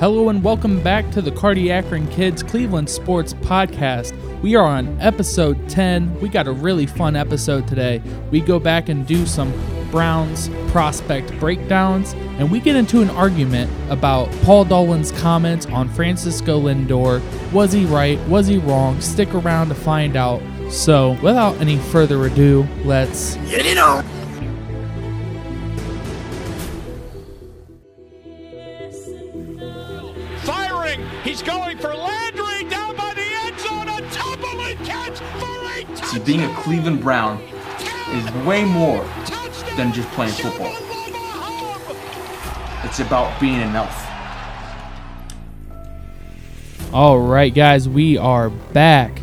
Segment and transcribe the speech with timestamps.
[0.00, 4.16] Hello and welcome back to the Cardiac Kids Cleveland Sports Podcast.
[4.40, 6.18] We are on episode 10.
[6.20, 8.00] We got a really fun episode today.
[8.30, 9.52] We go back and do some
[9.90, 16.58] Browns prospect breakdowns, and we get into an argument about Paul Dolan's comments on Francisco
[16.58, 17.20] Lindor.
[17.52, 18.18] Was he right?
[18.20, 19.02] Was he wrong?
[19.02, 20.40] Stick around to find out.
[20.70, 24.19] So, without any further ado, let's Get it on.
[36.30, 37.42] Being a Cleveland Brown
[38.12, 39.02] is way more
[39.76, 40.72] than just playing football.
[42.84, 44.08] It's about being enough.
[46.92, 49.20] All right, guys, we are back.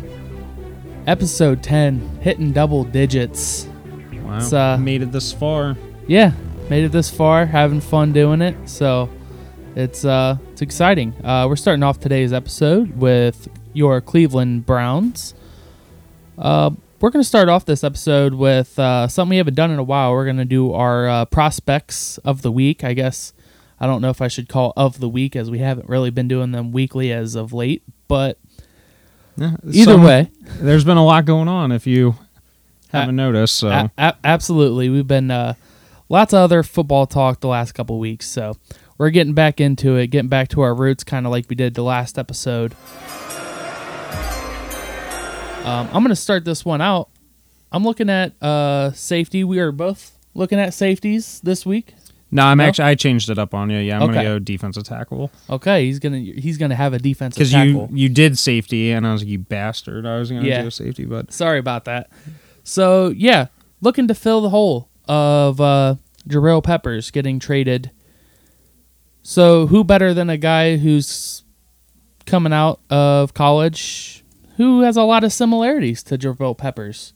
[1.06, 3.66] Episode 10, hitting double digits.
[4.12, 4.36] Wow.
[4.36, 5.78] It's, uh, Made it this far.
[6.06, 6.32] Yeah,
[6.68, 8.68] made it this far, having fun doing it.
[8.68, 9.08] So
[9.74, 11.14] it's uh it's exciting.
[11.24, 15.32] Uh, we're starting off today's episode with your Cleveland Browns.
[16.36, 19.82] Uh, we're gonna start off this episode with uh, something we haven't done in a
[19.84, 20.12] while.
[20.12, 22.82] We're gonna do our uh, prospects of the week.
[22.84, 23.32] I guess
[23.80, 26.28] I don't know if I should call of the week as we haven't really been
[26.28, 27.82] doing them weekly as of late.
[28.08, 28.38] But
[29.36, 31.70] Yeah, either some- way, there's been a lot going on.
[31.72, 32.16] If you
[32.90, 34.88] haven't noticed, so A- a- absolutely.
[34.88, 35.54] We've been uh,
[36.08, 38.54] lots of other football talk the last couple weeks, so
[38.96, 41.74] we're getting back into it, getting back to our roots, kind of like we did
[41.74, 42.74] the last episode.
[45.64, 47.08] Um, I'm going to start this one out.
[47.70, 49.44] I'm looking at uh, safety.
[49.44, 51.94] We are both looking at safeties this week.
[52.30, 52.64] no, I'm No?
[52.64, 53.78] actually I changed it up on you.
[53.78, 54.14] Yeah, I'm Okay.
[54.14, 58.08] gonna go defensive tackle Okay, he's gonna he's gonna have a defensive because you you
[58.08, 60.06] did safety, and I was like, you bastard.
[60.06, 60.62] I was gonna Yeah.
[60.62, 62.10] do a safety, but Sorry about that.
[62.64, 63.46] So yeah,
[63.80, 65.96] looking to fill the hole of uh,
[66.28, 67.90] Jabril Peppers getting traded.
[69.22, 71.42] So who better than a guy who's
[72.26, 74.17] coming out of college
[74.58, 77.14] who has a lot of similarities to Jabril Peppers?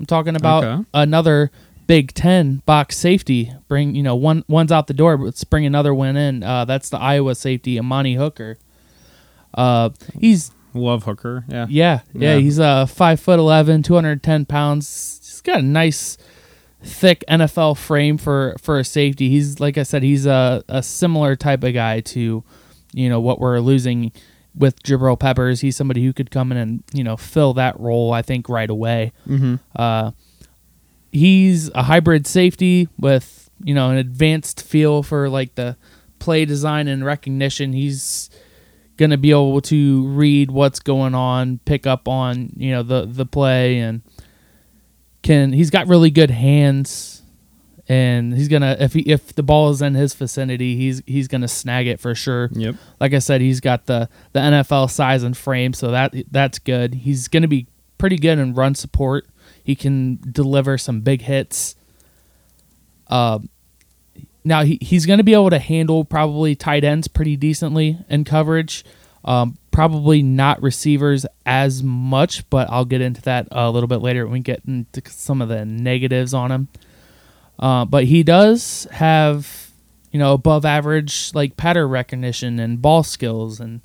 [0.00, 0.84] I'm talking about Okay.
[0.94, 1.50] another
[1.86, 3.52] Big Ten box safety.
[3.68, 6.42] Bring you know one one's out the door, but let's bring another one in.
[6.42, 8.56] Uh, that's the Iowa safety, Amani Hooker.
[9.54, 11.44] Uh, he's love Hooker.
[11.48, 12.38] Yeah, yeah, yeah, Yeah.
[12.40, 15.20] he's uh five foot 11, 210 pounds.
[15.22, 16.18] He's got a nice,
[16.82, 19.30] thick NFL frame for for a safety.
[19.30, 22.42] He's like I said, he's a a similar type of guy to,
[22.92, 24.12] you know, what we're losing
[24.56, 25.60] with Jabril Peppers.
[25.60, 28.12] He's somebody who could come in and you know fill that role.
[28.12, 29.12] I think right away.
[29.28, 29.56] Mm-hmm.
[29.74, 30.12] Uh,
[31.12, 35.76] he's a hybrid safety with you know an advanced feel for like the
[36.18, 37.72] play design and recognition.
[37.72, 38.30] He's
[38.96, 43.06] going to be able to read what's going on, pick up on you know the
[43.06, 44.02] the play, and
[45.22, 47.15] can he's got really good hands.
[47.88, 51.46] And he's gonna if he if the ball is in his vicinity, he's he's gonna
[51.46, 52.74] snag it for sure Yep.
[52.98, 56.94] like I said, he's got the the NFL size and frame, so that that's good.
[56.94, 59.26] He's going to be pretty good in run support.
[59.62, 61.76] He can deliver some big hits.
[63.08, 63.48] Um,
[64.44, 68.24] now he, he's going to be able to handle probably tight ends pretty decently in
[68.24, 68.84] coverage.
[69.24, 74.24] Um, probably not receivers as much, but I'll get into that a little bit later
[74.24, 76.68] when we get into some of the negatives on him.
[77.58, 79.70] Uh, but he does have,
[80.10, 83.80] you know, above average like pattern recognition and ball skills, and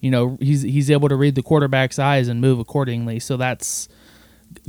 [0.00, 3.20] you know he's he's able to read the quarterback's eyes and move accordingly.
[3.20, 3.88] So that's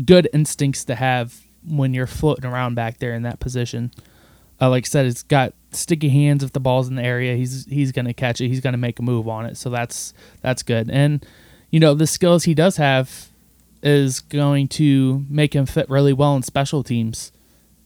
[0.03, 3.91] good instincts to have when you're floating around back there in that position.
[4.61, 6.44] Uh, like I said, it's got sticky hands.
[6.44, 8.47] If the ball's in the area, he's he's gonna catch it.
[8.47, 9.57] He's gonna make a move on it.
[9.57, 10.89] So that's that's good.
[10.89, 11.25] And
[11.72, 13.29] you know the skills he does have
[13.84, 17.31] is going to make him fit really well in special teams,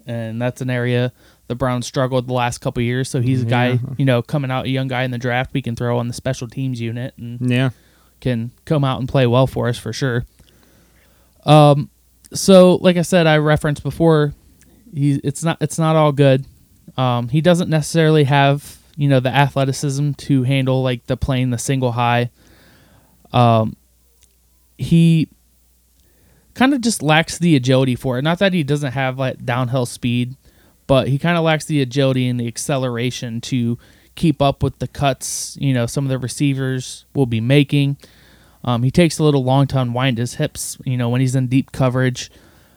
[0.08, 1.12] and that's an area
[1.48, 3.10] the Browns struggled the last couple years.
[3.10, 3.78] So he's a guy, Yeah.
[3.98, 6.14] you know, coming out a young guy in the draft we can throw on the
[6.14, 7.72] special teams unit and Yeah.
[8.22, 10.26] can come out and play well for us for sure.
[11.46, 11.90] Um,
[12.34, 14.34] so like I said, I referenced before,
[14.94, 16.46] he it's not it's not all good.
[16.98, 21.58] Um, he doesn't necessarily have you know the athleticism to handle like the playing the
[21.58, 22.30] single high.
[23.34, 23.76] Um,
[24.78, 25.30] he
[26.54, 28.22] kind of just lacks the agility for it.
[28.24, 30.36] Not that he doesn't have like downhill speed,
[30.88, 33.78] but he kind of lacks the agility and the acceleration to
[34.16, 35.58] keep up with the cuts.
[35.60, 37.98] You know, some of the receivers will be making.
[38.64, 40.78] Um, he takes a little long to unwind his hips.
[40.86, 42.30] You know, when he's in deep coverage,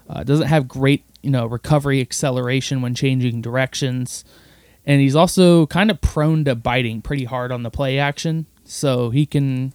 [0.09, 4.25] uh, doesn't have great you know recovery acceleration when changing directions,
[4.87, 8.47] and he's also kind of prone to biting pretty hard on the play action.
[8.65, 9.73] So he can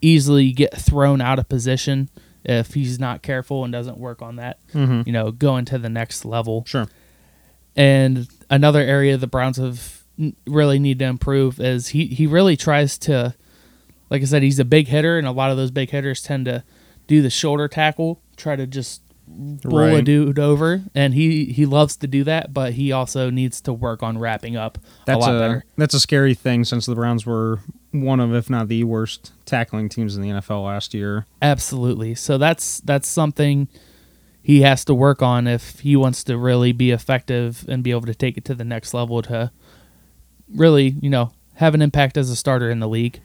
[0.00, 2.08] easily get thrown out of position
[2.44, 4.58] if he's not careful and doesn't work on that.
[4.72, 5.02] Mm-hmm.
[5.06, 6.64] You know, going to the next level.
[6.66, 6.86] Sure.
[7.76, 10.02] And another area the Browns have
[10.46, 13.34] really need to improve is he he really tries to,
[14.10, 16.44] like I said, he's a big hitter, and a lot of those big hitters tend
[16.44, 16.62] to
[17.06, 21.96] do the shoulder tackle, try to just bowl a dude over, and he he loves
[21.96, 25.34] to do that, but he also needs to work on wrapping up That's a lot
[25.34, 25.64] a, better.
[25.76, 27.58] that's a scary thing since the Browns were
[27.94, 31.26] one of, if not the worst, tackling teams in the NFL last year.
[31.40, 32.14] Absolutely.
[32.14, 33.68] So that's that's something
[34.42, 38.02] he has to work on if he wants to really be effective and be able
[38.02, 39.50] to take it to the next level to
[40.52, 43.20] really, you know, have an impact as a starter in the league.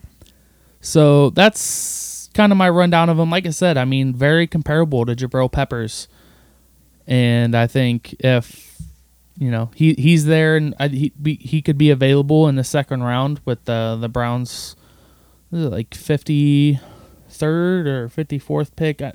[0.79, 3.29] So that's kind of my rundown of him.
[3.29, 6.07] Like I said, I mean, very comparable to Jabril Peppers.
[7.05, 8.68] And I think if
[9.39, 12.63] you know he he's there and I, he be, he could be available in the
[12.63, 14.75] second round with the the Browns
[15.49, 16.79] what is it, like fifty
[17.29, 19.13] third or fifty fourth pick uh,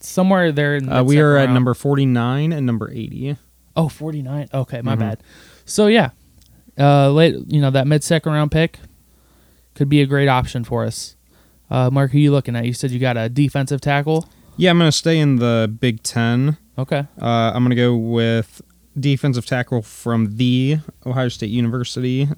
[0.00, 0.76] somewhere there.
[0.76, 3.36] In Uh, we are second at number 49 and number 80.
[3.76, 4.48] Oh, 49.
[4.54, 4.98] Okay, my Mhm.
[5.00, 5.22] bad.
[5.64, 6.10] So yeah,
[6.78, 8.78] uh, late you know that mid second round pick
[9.74, 11.16] could be a great option for us.
[11.70, 12.64] Uh, Mark, who you looking at?
[12.64, 14.28] You said you got a defensive tackle.
[14.56, 16.56] Yeah, I'm going to stay in the Big Ten.
[16.78, 17.04] Okay.
[17.20, 18.62] Uh, I'm going to go with
[18.98, 22.28] defensive tackle from the Ohio State University,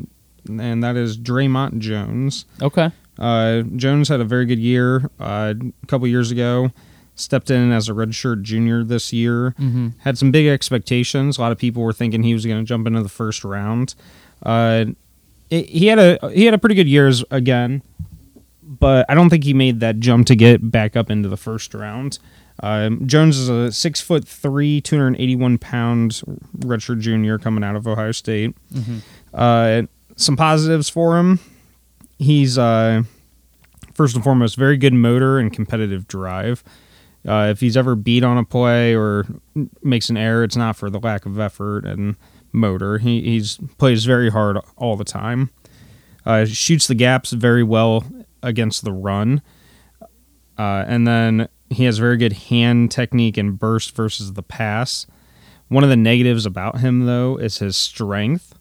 [0.47, 2.45] and that is Dre'Mont Jones.
[2.61, 2.91] Okay.
[3.19, 6.71] Uh, Jones had a very good year uh, a couple years ago.
[7.15, 9.51] Stepped in as a redshirt junior this year.
[9.59, 9.89] Mm-hmm.
[9.99, 11.37] Had some big expectations.
[11.37, 13.97] A lot of people were thinking he was going to jump into the first round.
[14.45, 14.85] Uh,
[15.51, 17.83] it, he had a he had a pretty good years again,
[18.63, 21.75] but I don't think he made that jump to get back up into the first
[21.75, 22.21] round.
[22.61, 26.23] Um, Jones is a six foot three, two hundred eighty one pound
[26.59, 28.55] redshirt junior coming out of Ohio State.
[28.75, 28.99] Mm-hmm.
[29.33, 29.83] Uh,
[30.17, 31.39] some positives for him.
[32.19, 33.03] He's uh,
[33.95, 36.65] first and foremost very good motor and competitive drive.
[37.27, 39.27] Uh, if he's ever beat on a play or
[39.83, 42.17] makes an error, it's not for the lack of effort and
[42.53, 42.99] motor.
[42.99, 45.51] He he's plays very hard all the time.
[46.27, 48.05] Uh, shoots the gaps very well
[48.43, 49.43] against the run,
[50.59, 55.07] uh, and then he has very good hand technique and burst versus the pass.
[55.69, 58.55] One of the negatives about him though is his strength.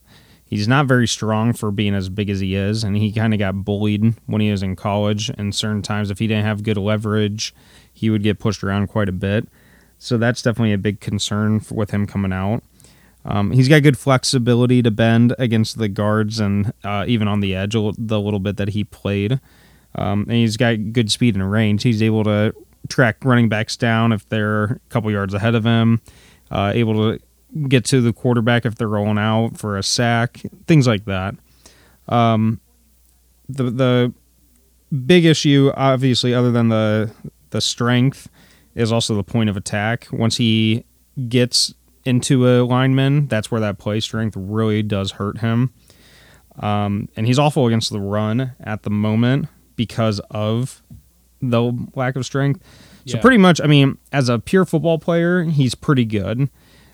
[0.45, 3.39] He's not very strong for being as big as he is, and he kind of
[3.39, 5.29] got bullied when he was in college.
[5.37, 7.53] And certain times, if he didn't have good leverage,
[7.93, 9.49] he would get pushed around quite a bit.
[9.99, 12.63] So that's definitely a big concern with him coming out.
[13.25, 17.53] Um, he's got good flexibility to bend against the guards and uh, even on the
[17.53, 19.41] edge the little bit that he played.
[19.95, 21.83] Um, and he's got good speed and range.
[21.83, 22.55] He's able to
[22.89, 26.01] track running backs down if they're a couple yards ahead of him.
[26.49, 27.23] Uh, able to
[27.67, 31.35] get to the quarterback if they're rolling out for a sack, things like that.
[32.07, 32.59] Um,
[33.49, 34.13] the the
[35.05, 37.11] big issue, obviously, other than the
[37.49, 38.29] the strength,
[38.75, 40.07] is also the point of attack.
[40.11, 40.85] Once he
[41.27, 41.73] gets
[42.05, 45.73] into a lineman, that's where that play strength really does hurt him.
[46.59, 50.81] Um, and he's awful against the run at the moment because of
[51.41, 52.61] the lack of strength.
[53.05, 53.21] So Yeah.
[53.21, 56.49] pretty much, I mean, as a pure football player, he's pretty good.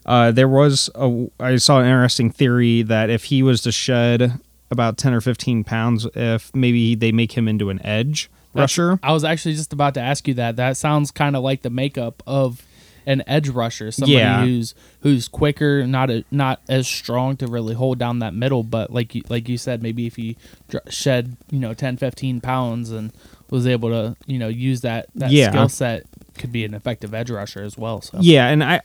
[0.06, 4.40] Uh, there was a, I saw an interesting theory that if he was to shed
[4.70, 9.00] about ten or fifteen pounds, if maybe they make him into an edge rusher.
[9.02, 10.56] I was actually just about to ask you that.
[10.58, 12.64] That sounds kind of like the makeup of
[13.06, 14.44] an edge rusher, somebody Yeah.
[14.46, 18.92] who's who's quicker, not a, not as strong to really hold down that middle, but
[18.92, 20.38] like you, like you said, maybe if he
[20.70, 23.12] dr- shed you know 10, 15 pounds and
[23.54, 25.50] was able to you know use that that Yeah.
[25.52, 26.04] skill set,
[26.38, 28.02] could be an effective edge rusher as well.
[28.02, 28.82] So Yeah, and I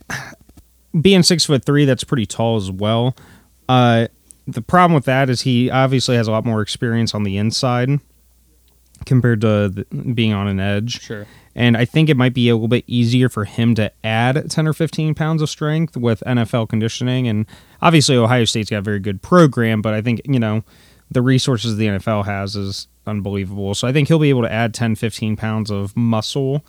[1.01, 3.15] being six foot three, that's pretty tall as well.
[3.67, 4.07] Uh,
[4.47, 7.99] the problem with that is he obviously has a lot more experience on the inside
[9.05, 11.01] compared to the, being on an edge.
[11.01, 14.49] sure, And I think it might be a little bit easier for him to add
[14.49, 17.27] 10 or 15 pounds of strength with NFL conditioning.
[17.27, 17.45] And
[17.81, 20.63] obviously, Ohio State's got a very good program, but I think, you know,
[21.11, 23.73] the resources the NFL has is unbelievable.
[23.73, 26.65] So I think he'll be able to add 10, 15 pounds of muscle.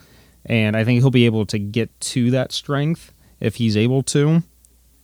[0.47, 4.43] And I think he'll be able to get to that strength if he's able to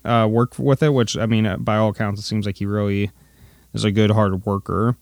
[0.05, 2.67] uh, work with it, which, I mean, uh, by all accounts, it seems like he
[2.67, 3.11] really
[3.75, 4.97] is a good hard worker.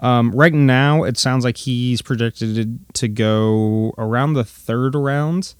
[0.00, 5.54] Um, right now, it sounds like he's projected to go around the third round.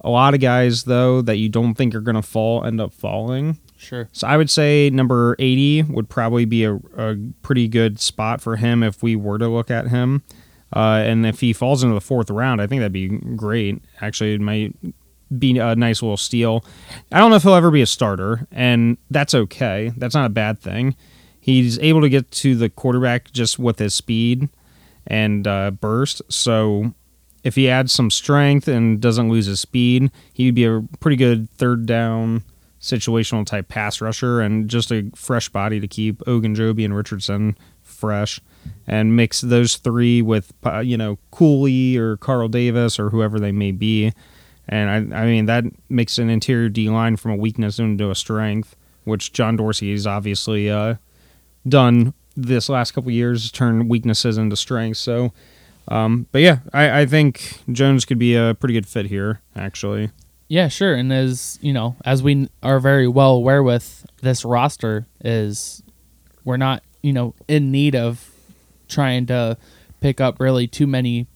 [0.00, 2.92] A lot of guys, though, that you don't think are going to fall end up
[2.92, 3.58] falling.
[3.80, 4.08] Sure.
[4.12, 8.56] So I would say number 80 would probably be a, a pretty good spot for
[8.56, 10.22] him if we were to look at him.
[10.74, 13.82] Uh, and if he falls into the fourth round, I think that'd be great.
[14.00, 14.76] Actually, it might
[15.36, 16.64] be a nice little steal.
[17.10, 19.92] I don't know if he'll ever be a starter, and that's okay.
[19.96, 20.94] That's not a bad thing.
[21.40, 24.48] He's able to get to the quarterback just with his speed
[25.06, 26.22] and uh, burst.
[26.28, 26.94] So
[27.42, 31.50] if he adds some strength and doesn't lose his speed, he'd be a pretty good
[31.50, 32.44] third down
[32.80, 38.40] situational type pass rusher and just a fresh body to keep Ogunjobi and Richardson fresh
[38.86, 43.52] and mix those three with uh, you know Cooley or Carl Davis or whoever they
[43.52, 44.12] may be.
[44.68, 48.14] And I, I mean that makes an interior D line from a weakness into a
[48.14, 50.94] strength, which John Dorsey has obviously uh,
[51.68, 55.00] done this last couple years, turn weaknesses into strengths.
[55.00, 55.32] So,
[55.88, 60.10] um, but yeah, I, I think Jones could be a pretty good fit here, actually.
[60.50, 60.94] Yeah, sure.
[60.94, 65.80] And as you know, as we are very well aware with this roster, is
[66.44, 68.28] we're not you know in need of
[68.88, 69.56] trying to
[70.00, 71.28] pick up really too many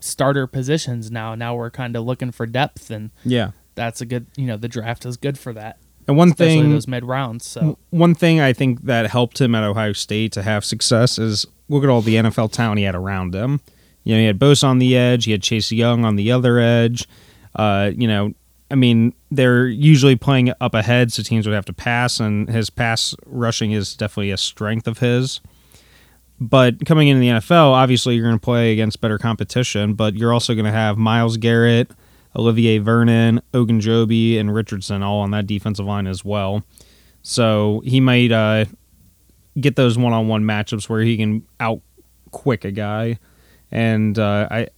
[0.00, 1.36] starter positions now.
[1.36, 3.52] Now we're kind of looking for depth, and Yeah.
[3.76, 6.70] that's a good you know the draft is good for that, And one especially thing,
[6.72, 7.46] those mid rounds.
[7.46, 11.46] So one thing I think that helped him at Ohio State to have success is
[11.68, 13.60] look at all the NFL talent he had around him.
[14.02, 16.58] You know, he had Bosa on the edge, he had Chase Young on the other
[16.58, 17.06] edge.
[17.54, 18.32] Uh, you know,
[18.70, 22.68] I mean, they're usually playing up ahead, so teams would have to pass, and his
[22.70, 25.40] pass rushing is definitely a strength of his.
[26.40, 30.32] But coming into the NFL, obviously you're going to play against better competition, but you're
[30.32, 31.90] also going to have Myles Garrett,
[32.34, 36.62] Olivier Vernon, Ogunjobi, and Richardson all on that defensive line as well.
[37.22, 38.66] So he might uh,
[39.58, 41.80] get those one-on-one matchups where he can out
[42.30, 43.18] quick a guy,
[43.70, 44.68] and uh, I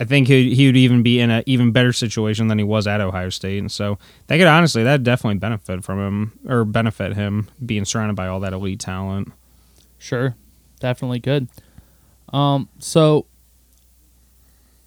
[0.00, 2.86] I think he he would even be in an even better situation than he was
[2.86, 7.14] at Ohio State, and so that could honestly that definitely benefit from him or benefit
[7.14, 9.30] him being surrounded by all that elite talent.
[9.98, 10.34] Sure,
[10.80, 11.48] definitely good.
[12.32, 13.26] Um, so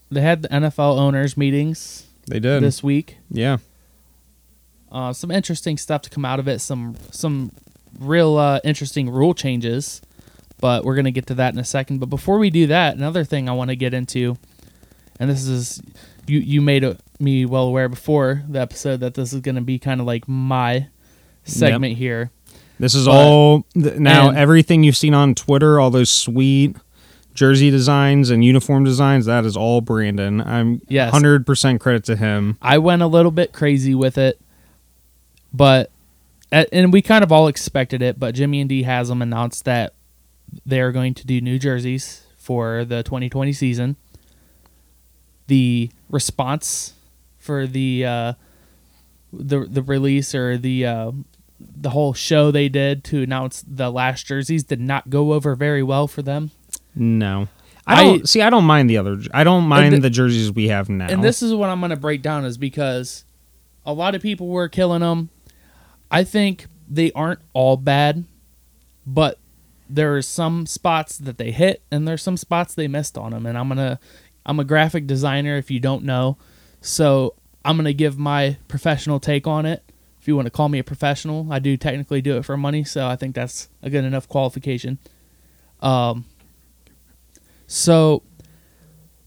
[0.10, 3.17] they had the NFL owners meetings They did, this week.
[3.29, 3.58] yeah.
[4.91, 6.60] Uh, some interesting stuff to come out of it.
[6.60, 7.51] Some some
[8.00, 10.01] real uh, interesting rule changes,
[10.60, 12.00] but we're gonna get to that in a second.
[12.00, 14.38] But before we do that, another thing I want to get into,
[15.24, 15.82] and this is
[16.27, 19.80] you you made a, me well aware before the episode that this is gonna be
[19.80, 20.88] kind of like my
[21.46, 22.30] segment here.
[22.80, 26.75] This is But- all th- now and- everything you've seen on Twitter, all those sweet
[27.34, 29.25] jersey designs and uniform designs.
[29.25, 30.42] That is all Brandon.
[30.42, 31.12] I'm Yes.
[31.12, 32.58] hundred percent credit to him.
[32.62, 34.39] I went a little bit crazy with it,
[35.53, 35.89] but
[36.51, 38.20] and we kind of all expected it.
[38.20, 39.94] But Jimmy and Dee Haslam announced that
[40.65, 43.96] they are going to do new jerseys for the 2020 season.
[45.47, 46.93] The response
[47.38, 48.33] for the uh,
[49.31, 51.12] the the release or the uh,
[51.59, 55.83] the whole show they did to announce the last jerseys did not go over very
[55.83, 56.51] well for them.
[56.95, 57.47] No,
[57.85, 58.41] I I- don't see.
[58.41, 59.19] I don't mind the other.
[59.33, 61.07] I don't mind the- the jerseys we have now.
[61.07, 63.25] And this is what I'm going to break down is because
[63.85, 65.29] a lot of people were killing them.
[66.09, 68.23] I think they aren't all bad,
[69.05, 69.39] but
[69.89, 73.45] there are some spots that they hit and there's some spots they missed on them.
[73.45, 74.00] And I'm going to,
[74.45, 76.38] I'm a graphic designer if you don't know.
[76.81, 79.83] So I'm going to give my professional take on it.
[80.19, 82.83] If you want to call me a professional, I do technically do it for money.
[82.83, 85.00] So I think that's a good enough qualification.
[85.81, 86.25] Um,
[87.67, 88.23] so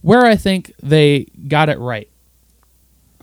[0.00, 2.08] where I think they got it right.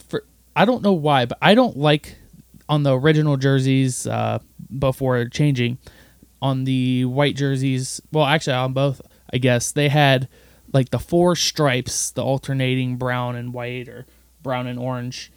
[0.07, 2.17] For I don't know why, but I don't like
[2.69, 4.39] on the original jerseys uh,
[4.77, 5.77] before changing
[6.41, 8.01] on the white jerseys.
[8.11, 10.27] Well, actually on both, I guess they had
[10.73, 14.05] like the four stripes, the alternating brown and white or
[14.41, 15.31] brown and orange.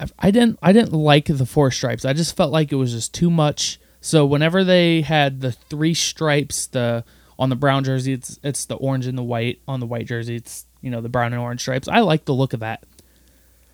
[0.00, 2.04] I- I didn't I didn't like the four stripes.
[2.04, 3.78] I just felt like it was just too much.
[4.00, 7.04] So whenever they had the three stripes, the
[7.38, 9.60] on the brown jersey, it's it's the orange and the white.
[9.66, 11.88] On the white jersey, it's you know the brown and orange stripes.
[11.88, 12.84] I like the look of that.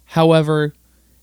[0.04, 0.74] However,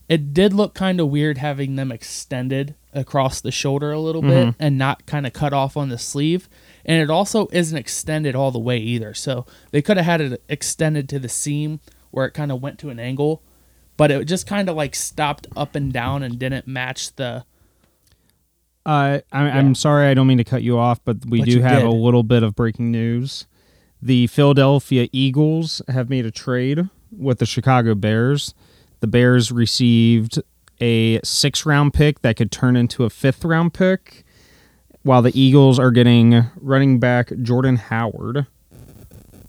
[0.08, 4.50] it did look kind of weird having them extended across the shoulder a little mm-hmm.
[4.50, 6.48] bit and not kind of cut off on the sleeve.
[6.88, 9.12] And it also isn't extended all the way either.
[9.14, 11.78] So they could have had it extended to the seam
[12.10, 13.42] where it kind of went to an angle,
[13.98, 17.44] but it just kind of like stopped up and down and didn't match the.
[18.86, 21.60] Uh, I, I'm sorry, I don't mean to cut you off, but we But do
[21.60, 21.86] have did.
[21.86, 23.46] a little bit of breaking news.
[24.00, 28.54] The Philadelphia Eagles have made a trade with the Chicago Bears.
[29.00, 30.40] The Bears received
[30.80, 34.24] a six round pick that could turn into a fifth round pick,
[35.08, 38.46] while the Eagles are getting running back Jordan Howard.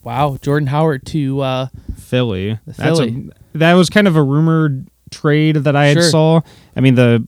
[0.03, 2.57] Wow, Jordan Howard to uh, Philly.
[2.65, 3.29] That's Philly.
[3.53, 6.03] a that was kind of a rumored trade that I had Sure.
[6.09, 6.41] saw.
[6.75, 7.27] I mean the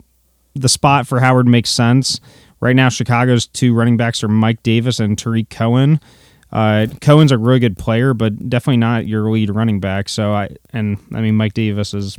[0.56, 2.22] the spot for Howard makes sense.
[2.62, 6.00] Right now, Chicago's two running backs are Mike Davis and Tarik Cohen.
[6.52, 10.08] Uh, Cohen's a really good player, but definitely not your lead running back.
[10.08, 12.18] So I and I mean Mike Davis is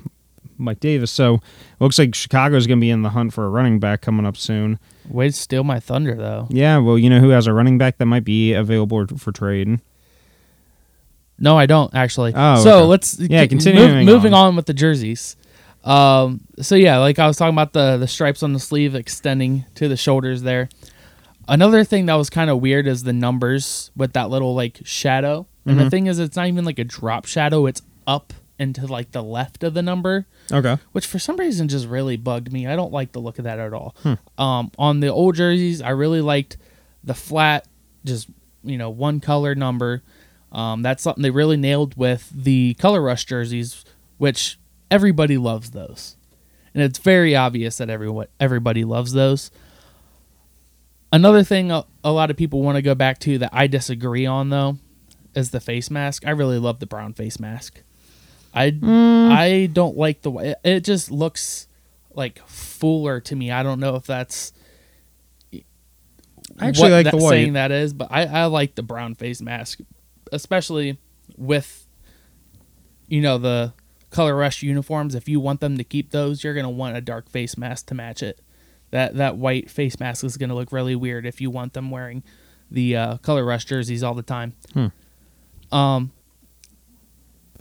[0.59, 1.11] Mike Davis.
[1.11, 1.41] So it
[1.81, 4.37] looks like Chicago's going to be in the hunt for a running back coming up
[4.37, 4.79] soon.
[5.09, 6.47] way to steal my thunder though.
[6.51, 9.81] Yeah, well, you know who has a running back that might be available for trade?
[11.39, 12.33] No, I don't actually.
[12.35, 12.87] Oh, so okay.
[12.87, 14.49] let's Yeah, continuing move- moving on.
[14.49, 15.37] on with the jerseys.
[15.85, 19.65] Um, so yeah, like I was talking about the the stripes on the sleeve extending
[19.75, 20.69] to the shoulders there.
[21.49, 25.47] Another thing that was kind of weird is the numbers with that little like shadow.
[25.67, 28.87] And the thing is, it's not even like a drop shadow; it's up and to
[28.87, 30.77] like the left of the number, Okay.
[30.93, 32.67] which for some reason just really bugged me.
[32.67, 33.95] I don't like the look of that at all.
[34.39, 36.57] Um, on the old jerseys, I really liked
[37.03, 37.67] the flat,
[38.05, 38.29] just
[38.63, 40.03] you know, one color number.
[40.53, 43.85] Um, that's something they really nailed with the color rush jerseys,
[44.19, 44.59] which
[44.91, 46.17] everybody loves those,
[46.75, 49.51] and it's very obvious that everyone everybody loves those.
[51.11, 54.27] Another thing a, a lot of people want to go back to that I disagree
[54.27, 54.79] on though
[55.35, 56.27] is the face mask.
[56.27, 57.83] I really love the brown face mask.
[58.55, 61.69] I I don't like the way it just looks
[62.15, 63.51] like fuller to me.
[63.51, 64.53] I don't know if that's
[66.59, 67.31] I actually what like that the white.
[67.31, 69.81] saying that is, but I, I like the brown face mask,
[70.33, 70.99] especially
[71.37, 71.87] with
[73.09, 73.73] you know the
[74.11, 75.15] color rush uniforms.
[75.15, 77.95] If you want them to keep those, you're gonna want a dark face mask to
[77.95, 78.41] match it.
[78.91, 82.23] That that white face mask is gonna look really weird if you want them wearing
[82.71, 84.55] the uh, color rush jerseys all the time.
[85.71, 86.13] Um.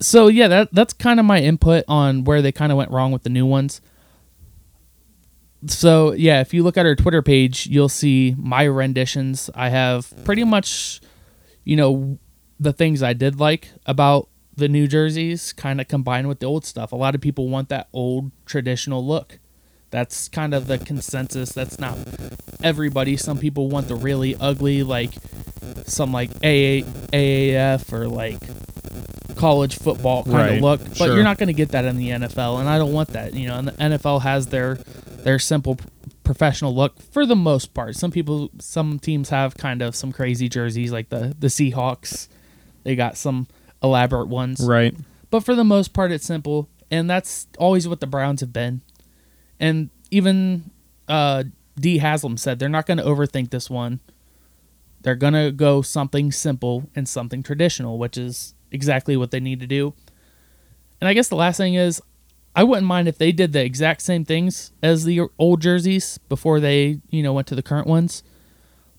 [0.01, 3.11] So yeah, that that's kind of my input on where they kind of went wrong
[3.11, 3.81] with the new ones.
[5.67, 9.49] So yeah, if you look at our Twitter page, you'll see my renditions.
[9.53, 11.01] I have pretty much,
[11.63, 12.17] you know,
[12.59, 16.65] the things I did like about the new jerseys, kind of combined with the old
[16.65, 16.91] stuff.
[16.91, 19.39] A lot of people want that old traditional look.
[19.91, 21.51] That's kind of the consensus.
[21.51, 21.97] That's not
[22.63, 23.17] everybody.
[23.17, 25.11] Some people want the really ugly, like
[25.85, 26.83] some like AA,
[27.13, 28.39] AAF or like
[29.35, 30.79] college football kind Right, of look.
[30.87, 31.15] But sure.
[31.15, 33.33] you're not going to get that in the NFL, and I don't want that.
[33.33, 35.77] You know, and the NFL has their their simple
[36.23, 37.95] professional look for the most part.
[37.95, 42.27] Some people, some teams have kind of some crazy jerseys, like the the Seahawks.
[42.83, 43.47] They got some
[43.83, 44.95] elaborate ones, Right.
[45.29, 48.81] but for the most part, it's simple, and that's always what the Browns have been.
[49.61, 50.71] And even
[51.07, 51.45] uh,
[51.79, 54.01] Dee Haslam said they're not going to overthink this one.
[55.01, 59.59] They're going to go something simple and something traditional, which is exactly what they need
[59.61, 59.93] to do.
[60.99, 62.01] And I guess the last thing is,
[62.55, 66.59] I wouldn't mind if they did the exact same things as the old jerseys before
[66.59, 68.23] they, you know, went to the current ones,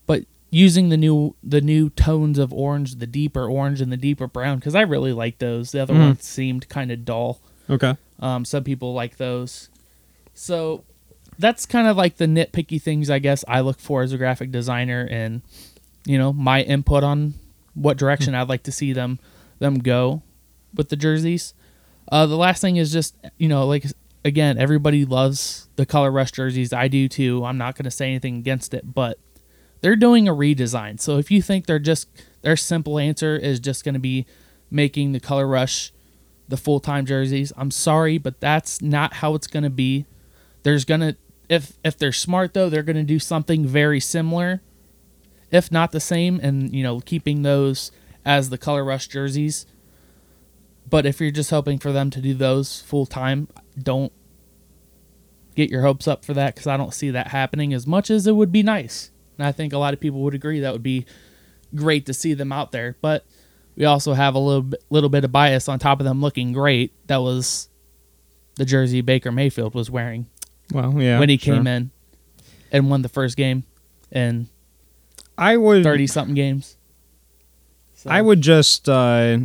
[0.06, 4.26] but using the new the new tones of orange, the deeper orange and the deeper
[4.26, 5.72] brown, because I really like those.
[5.72, 7.40] The other ones seemed kind of dull.
[7.68, 7.96] Okay.
[8.20, 9.68] Um, some people like those.
[10.34, 10.84] So
[11.38, 14.50] that's kind of like the nitpicky things I guess I look for as a graphic
[14.50, 15.42] designer and
[16.04, 17.34] you know, my input on
[17.74, 19.18] what direction I'd like to see them
[19.58, 20.22] them go
[20.74, 21.54] with the jerseys.
[22.10, 23.84] Uh, the last thing is just you know, like
[24.24, 26.72] again, everybody loves the color rush jerseys.
[26.72, 27.44] I do too.
[27.44, 29.18] I'm not going to say anything against it, but
[29.80, 31.00] they're doing a redesign.
[31.00, 32.08] So if you think they're just
[32.42, 34.26] their simple answer is just going to be
[34.70, 35.92] making the color rush
[36.48, 40.06] the full time jerseys, I'm sorry, but that's not how it's going to be.
[40.62, 41.16] There's to
[41.48, 44.62] if if they're smart though, they're to do something very similar,
[45.50, 47.90] if not the same, and you know keeping those
[48.24, 49.66] as the color rush jerseys.
[50.88, 53.48] But if you're just hoping for them to do those full time,
[53.80, 54.12] don't
[55.54, 58.26] get your hopes up for that because I don't see that happening as much as
[58.26, 59.10] it would be nice.
[59.38, 61.06] And I think a lot of people would agree that would be
[61.74, 62.96] great to see them out there.
[63.00, 63.26] But
[63.76, 66.92] we also have a little little bit of bias on top of them looking great.
[67.08, 67.68] That was
[68.56, 70.28] the jersey Baker Mayfield was wearing
[70.72, 71.18] Well, yeah.
[71.18, 71.54] when he sure.
[71.56, 71.90] came in
[72.70, 73.64] and won the first game
[74.10, 74.48] and
[75.36, 75.82] I would.
[75.84, 76.76] 30 something games.
[77.94, 78.88] So- I would just.
[78.88, 79.38] uh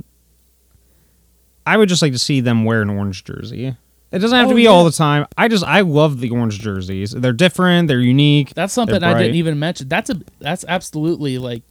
[1.66, 3.76] I would just like to see them wear an orange jersey.
[4.10, 5.26] It doesn't have Oh, to be all the time.
[5.38, 7.12] I just I love the orange jerseys.
[7.12, 7.90] They're different.
[7.90, 8.54] They're unique.
[8.54, 9.90] That's something I didn't even mention.
[9.90, 11.64] That's a that's absolutely like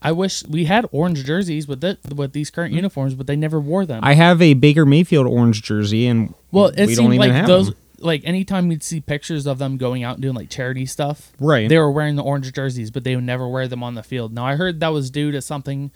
[0.00, 3.60] I wish we had orange jerseys with it with these current uniforms, but they never
[3.60, 4.00] wore them.
[4.02, 7.32] I have a Baker Mayfield orange jersey, and well, it we seemed don't even like
[7.32, 7.76] have those them.
[8.02, 11.68] Like anytime you'd see pictures of them going out and doing like charity stuff, Right.
[11.68, 14.32] They were wearing the orange jerseys, but they would never wear them on the field.
[14.34, 15.90] Now I heard that was due to something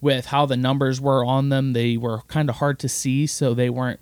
[0.00, 1.72] with how the numbers were on them.
[1.74, 4.00] They were kind of hard to see, so they weren't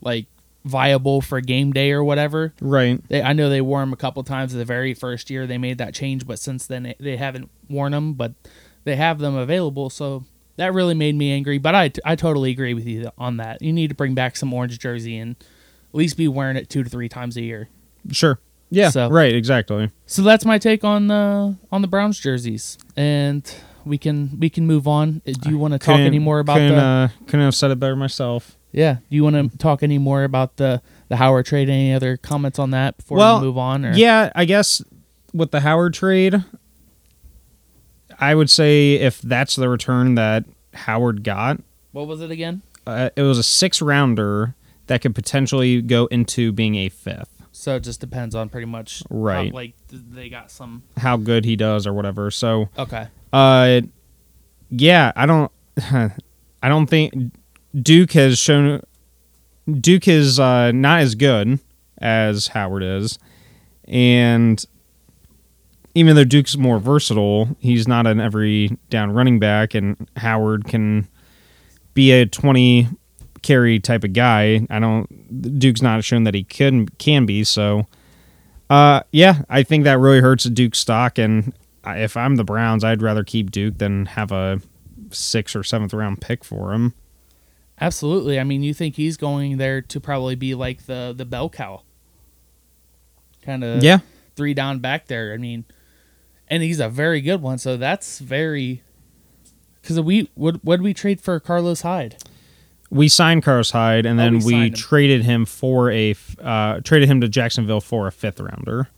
[0.00, 0.26] like
[0.64, 2.52] viable for game day or whatever.
[2.60, 3.00] Right.
[3.08, 5.78] They, I know they wore them a couple times the very first year they made
[5.78, 8.14] that change, but since then they- they haven't worn them.
[8.14, 8.32] But
[8.84, 10.24] they have them available, so
[10.56, 11.58] that really made me angry.
[11.58, 13.62] But I, I totally agree with you on that.
[13.62, 15.36] You need to bring back some orange jersey and
[15.90, 17.68] at least be wearing it two to three times a year.
[18.10, 18.38] Sure.
[18.70, 18.90] Yeah.
[18.90, 19.34] So- right.
[19.34, 19.90] Exactly.
[20.06, 23.52] So that's my take on the on the Browns jerseys, and
[23.84, 25.22] we can we can move on.
[25.26, 26.82] Uh, Do you want to talk any more about couldn't, the?
[26.82, 28.56] Uh, couldn't have said it better myself.
[28.72, 31.68] yeah, do you want to talk any more about the the Howard trade?
[31.68, 33.84] Any other comments on that before well, we move on?
[33.84, 33.92] Or?
[33.92, 34.82] yeah, I guess
[35.34, 36.44] with the Howard trade,
[38.18, 41.60] I would say if that's the return that Howard got,
[41.92, 42.62] What was it again?
[42.86, 44.54] uh, it was a six rounder
[44.90, 47.42] that could potentially go into being a fifth.
[47.52, 49.54] So it just depends on pretty much how, Right.
[49.54, 50.82] like they got some.
[50.96, 52.32] How good he does or whatever.
[52.32, 53.06] So Okay.
[53.32, 53.82] Uh,
[54.68, 57.14] yeah, I don't, I don't think
[57.80, 58.82] Duke has shown.
[59.80, 61.60] Duke is uh, not as good
[61.98, 63.18] as Howard is,
[63.86, 64.64] and
[65.94, 71.06] even though Duke's more versatile, he's not an every down running back, and Howard can
[71.94, 72.88] be a twenty
[73.42, 74.66] carry type of guy.
[74.70, 75.58] I don't.
[75.58, 77.44] Duke's not shown that he can can be.
[77.44, 77.86] So,
[78.68, 81.18] uh, yeah, I think that really hurts Duke's stock.
[81.18, 81.52] And
[81.86, 84.60] if I'm the Browns, I'd rather keep Duke than have a
[85.10, 86.94] sixth or seventh round pick for him.
[87.80, 88.38] Absolutely.
[88.38, 91.82] I mean, you think he's going there to probably be like the the bell cow,
[93.42, 94.00] kind of yeah,
[94.36, 95.32] three down back there.
[95.32, 95.64] I mean,
[96.48, 97.58] and he's a very good one.
[97.58, 98.82] So that's very.
[99.80, 102.16] Because we what what did we trade for Carlos Hyde?
[102.90, 104.74] We signed Carlos Hyde, and Oh, then we we, signed him.
[104.74, 108.88] traded him for a uh, traded him to Jacksonville for a fifth rounder.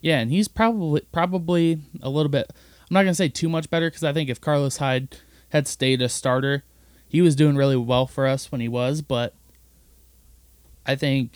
[0.00, 2.50] Yeah, and he's probably probably a little bit.
[2.88, 5.16] I'm not gonna say too much better because I think if Carlos Hyde
[5.50, 6.62] had stayed a starter,
[7.08, 9.00] he was doing really well for us when he was.
[9.02, 9.34] But
[10.84, 11.32] I think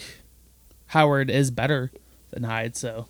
[0.88, 1.90] Howard is better
[2.31, 3.09] than Hyde, so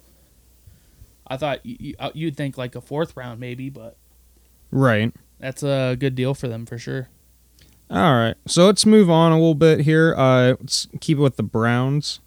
[1.26, 3.96] I thought you, you- uh, you'd think like a fourth round maybe, but
[4.70, 5.12] Right.
[5.38, 7.08] that's a good deal for them for sure.
[7.90, 8.36] All right.
[8.46, 10.14] So let's move on a little bit here.
[10.16, 12.20] Uh, let's keep it with the Browns.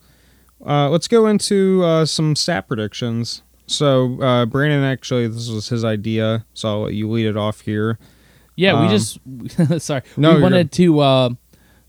[0.65, 3.43] Uh, let's go into uh, some stat predictions.
[3.65, 7.61] So uh, Brandon actually, this was his idea, so I'll let you lead it off
[7.61, 7.97] here.
[8.55, 10.03] Yeah, we Um, just sorry.
[10.17, 11.29] No, we wanted to uh,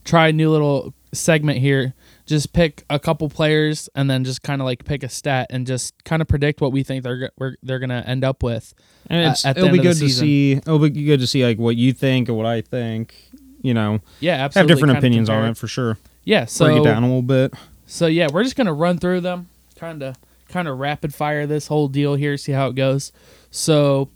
[0.03, 1.93] try a new little segment here.
[2.25, 5.67] Just pick a couple players and then just kind of like pick a stat and
[5.67, 8.73] just kind of predict what we think they're we're, they're gonna end up with.
[9.07, 10.53] And it's, at the it'll be of good to see.
[10.53, 13.15] It'll be good to see like what you think and what I think.
[13.65, 14.71] You know, Yeah, absolutely.
[14.71, 15.97] have different opinions on it for sure.
[16.23, 17.53] Yeah, so Break it down a little bit.
[17.85, 20.15] so yeah, we're just gonna run through them, kind of
[20.49, 23.11] kind of rapid fire this whole deal here, see how it goes.
[23.51, 24.09] So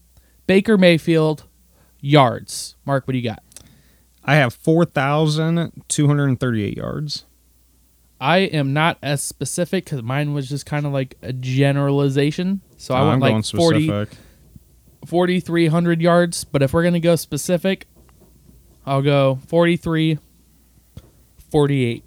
[0.48, 1.44] Baker Mayfield
[2.00, 2.76] yards.
[2.86, 3.44] Mark, what do you got?
[4.24, 7.26] I have four thousand two hundred thirty-eight yards.
[8.22, 12.62] I am not as specific because mine was just kind of like a generalization.
[12.78, 14.08] So I went I'm going like 40,
[15.06, 16.44] 4,300 yards.
[16.44, 17.88] But if we're going to go specific,
[18.90, 20.18] I'll go 43,
[21.52, 22.04] 48.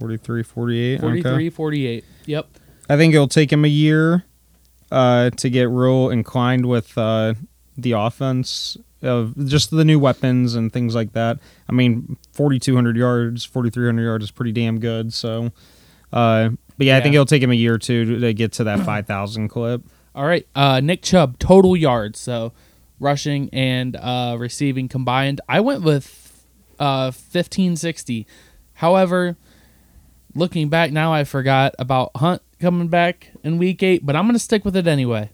[0.00, 1.00] 43, 48.
[1.00, 1.50] 43, okay.
[1.50, 2.04] 48.
[2.26, 2.48] Yep.
[2.88, 4.24] I think it'll take him a year
[4.90, 7.34] uh, to get real inclined with uh,
[7.78, 11.38] the offense of just the new weapons and things like that.
[11.68, 15.14] I mean, 4,200 yards, 4,300 yards is pretty damn good.
[15.14, 15.52] So,
[16.12, 18.50] uh, but yeah, I think it'll take him a year or two to, to get
[18.54, 19.82] to that 5,000 clip.
[20.16, 20.48] All right.
[20.52, 22.18] Uh, Nick Chubb, total yards.
[22.18, 22.52] So
[23.00, 25.40] rushing and uh, receiving combined.
[25.48, 26.44] I went with
[26.78, 28.26] uh, 1560.
[28.74, 29.36] However,
[30.34, 34.34] looking back now, I forgot about Hunt coming back in week eight, but I'm going
[34.34, 35.30] to stick with it anyway.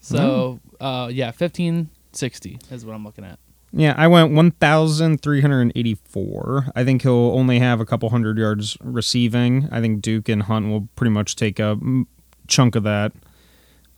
[0.00, 3.38] So, uh, yeah, 1560 is what I'm looking at.
[3.72, 6.72] Yeah, I went 1,384.
[6.74, 9.68] I think he'll only have a couple hundred yards receiving.
[9.70, 12.06] I think Duke and Hunt will pretty much take a mm,
[12.48, 13.12] chunk of that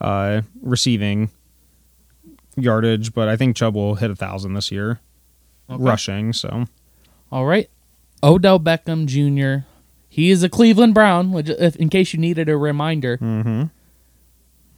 [0.00, 1.30] uh, receiving
[2.56, 5.00] yardage, but I think Chubb will hit a thousand this year
[5.70, 5.82] Okay.
[5.82, 6.32] rushing.
[6.32, 6.66] So
[7.30, 7.68] All right.
[8.22, 9.66] Odell Beckham Jr.
[10.08, 13.16] He is a Cleveland Brown, which, if, in case you needed a reminder.
[13.18, 13.70] mhm.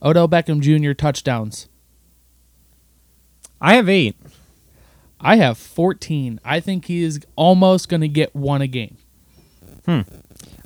[0.03, 0.93] Odell Beckham Jr.
[0.93, 1.69] touchdowns.
[3.61, 4.17] I have eight.
[5.21, 6.39] I have 14.
[6.45, 8.99] I think he is almost going to get one a game.
[9.87, 10.01] Hmm.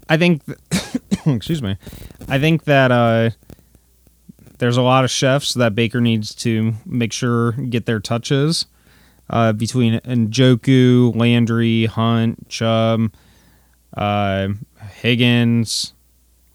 [0.08, 0.58] I think, th-
[1.26, 1.76] excuse me,
[2.28, 3.30] I think that uh,
[4.58, 8.66] there's a lot of chefs that Baker needs to make sure get their touches
[9.30, 13.12] uh, between Njoku, Landry, Hunt, Chubb,
[13.96, 14.48] uh,
[15.00, 15.94] Higgins,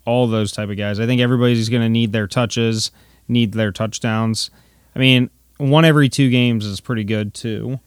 [0.06, 1.00] all those type of guys.
[1.00, 2.92] I think everybody's going to need their touches,
[3.28, 4.50] need their touchdowns.
[4.96, 7.80] I mean, one every two games is pretty good too.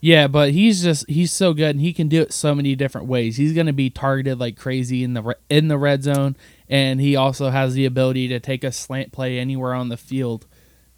[0.00, 3.06] Yeah, but he's just he's so good and he can do it so many different
[3.06, 3.36] ways.
[3.36, 6.36] He's going to be targeted like crazy in the in the red zone
[6.72, 10.46] and he also has the ability to take a slant play anywhere on the field,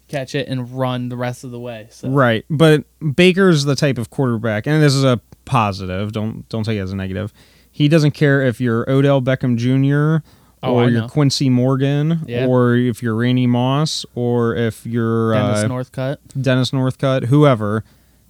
[0.07, 1.87] catch it and run the rest of the way.
[1.91, 2.85] So Right, but
[3.15, 6.13] Baker's the type of quarterback, and this is a positive.
[6.13, 7.33] Don't don't take it as a negative.
[7.69, 10.25] He doesn't care if you're Odell Beckham Jr.
[10.63, 11.07] Oh, or you're.
[11.09, 12.47] Quincy Morgan, Yeah.
[12.47, 16.17] or if you're Randy Moss, or if you're Dennis uh, Northcutt.
[16.41, 17.83] Dennis Northcutt, whoever.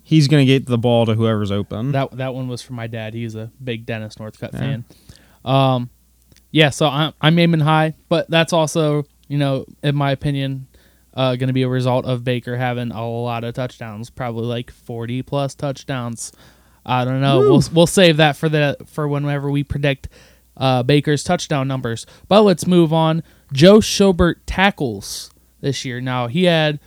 [0.04, 1.92] He's gonna get the ball to whoever's open.
[1.92, 3.14] That that one was for my dad.
[3.14, 4.60] He's a big Dennis Northcutt Yeah.
[4.60, 4.86] fan.
[5.46, 5.90] Um,
[6.56, 10.68] yeah, so I'm I'm aiming high, but that's also you know in my opinion,
[11.14, 14.72] uh, going to be a result of Baker having a lot of touchdowns, probably like
[14.72, 16.32] 40 plus touchdowns.
[16.86, 17.40] I don't know.
[17.40, 20.08] We'll we'll save that for the for whenever we predict
[20.56, 22.06] uh, Baker's touchdown numbers.
[22.30, 23.22] But let's move on.
[23.52, 26.00] Joe Schobert tackles this year.
[26.00, 26.80] Now he had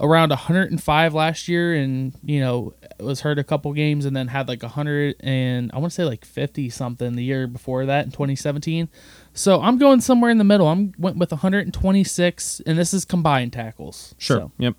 [0.00, 4.48] around 105 last year, and you know was hurt a couple games, and then had
[4.48, 8.10] like 100 and I want to say like 50 something the year before that in
[8.12, 8.88] 2017.
[9.34, 10.68] So I'm going somewhere in the middle.
[10.68, 14.14] I'm went with 126, and this is combined tackles.
[14.18, 14.38] Sure.
[14.38, 14.76] So, Yep.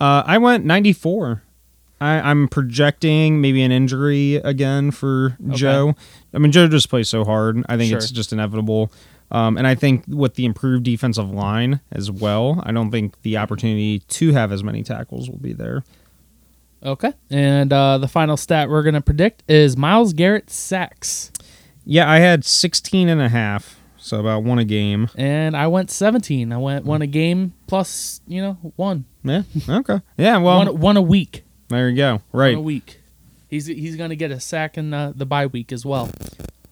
[0.00, 1.42] Uh, I went 94.
[2.00, 5.94] I, I'm projecting maybe an injury again for Joe.
[6.34, 7.64] I mean, Joe just plays so hard.
[7.68, 8.92] I think it's just inevitable.
[9.30, 13.36] Um, and I think with the improved defensive line as well, I don't think the
[13.36, 15.82] opportunity to have as many tackles will be there.
[16.84, 17.12] Okay.
[17.30, 21.30] And uh, the final stat we're going to predict is Myles Garrett sacks.
[21.84, 25.08] Yeah, I had 16 and a half, so about one a game.
[25.16, 26.52] And I went 17.
[26.52, 29.04] I went one a game plus, you know, one.
[29.22, 29.42] Yeah.
[29.68, 30.00] Okay.
[30.18, 30.38] Yeah.
[30.38, 31.44] Well, one, one a week.
[31.68, 32.12] there you go.
[32.12, 32.56] One Right.
[32.56, 33.00] a week.
[33.48, 36.10] He's he's going to get a sack in the, the bye week as well.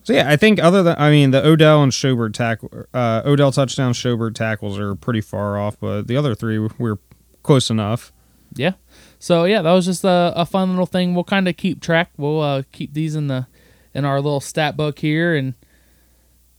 [0.03, 3.51] So yeah, I think other than I mean the Odell and Schobert tackle, uh, Odell
[3.53, 6.97] touchdown, Schobert tackles are pretty far off, but the other three we're
[7.41, 8.11] close enough.
[8.55, 8.73] Yeah.
[9.23, 11.15] So yeah, that was just a, a fun little thing.
[11.15, 12.11] We'll kind of keep track.
[12.17, 13.47] We'll uh, keep these in the
[13.93, 15.53] in our little stat book here, and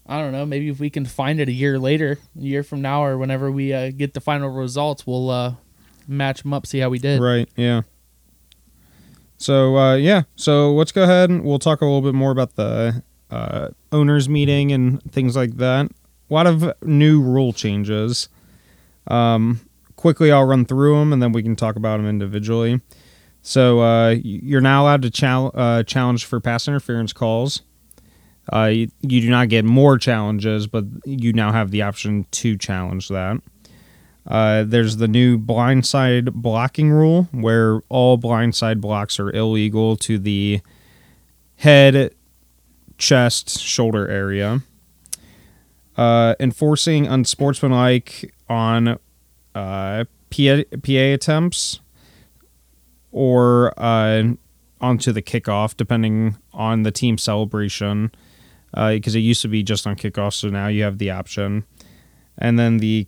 [0.06, 0.46] I don't know.
[0.46, 3.50] Maybe if we can find it a year later, a year from now, or whenever
[3.50, 5.56] we uh, get the final results, we'll uh,
[6.08, 7.20] match them up, see how we did.
[7.20, 7.46] Right.
[7.54, 7.82] Yeah.
[9.36, 12.56] So uh, yeah, so let's go ahead and we'll talk a little bit more about
[12.56, 15.90] the uh, owners meeting and things like that.
[16.30, 18.30] A lot of new rule changes.
[19.06, 19.60] Um,
[20.04, 22.82] quickly, I'll run through them and then we can talk about them individually.
[23.40, 27.62] So uh, you're now allowed to chal- uh, challenge for pass interference calls.
[28.52, 32.58] Uh, you, you do not get more challenges, but you now have the option to
[32.58, 33.40] challenge that.
[34.26, 40.60] Uh, there's the new blindside blocking rule, where all blindside blocks are illegal to the
[41.56, 42.14] head,
[42.98, 44.60] chest, shoulder area.
[45.96, 48.98] Uh, enforcing unsportsmanlike on
[49.54, 51.80] uh, PA, PA attempts
[53.12, 54.24] or uh,
[54.80, 58.10] onto the kickoff, depending on the team celebration.
[58.72, 61.64] Because it used to be just on kickoff, so now you have the option.
[62.36, 63.06] And then the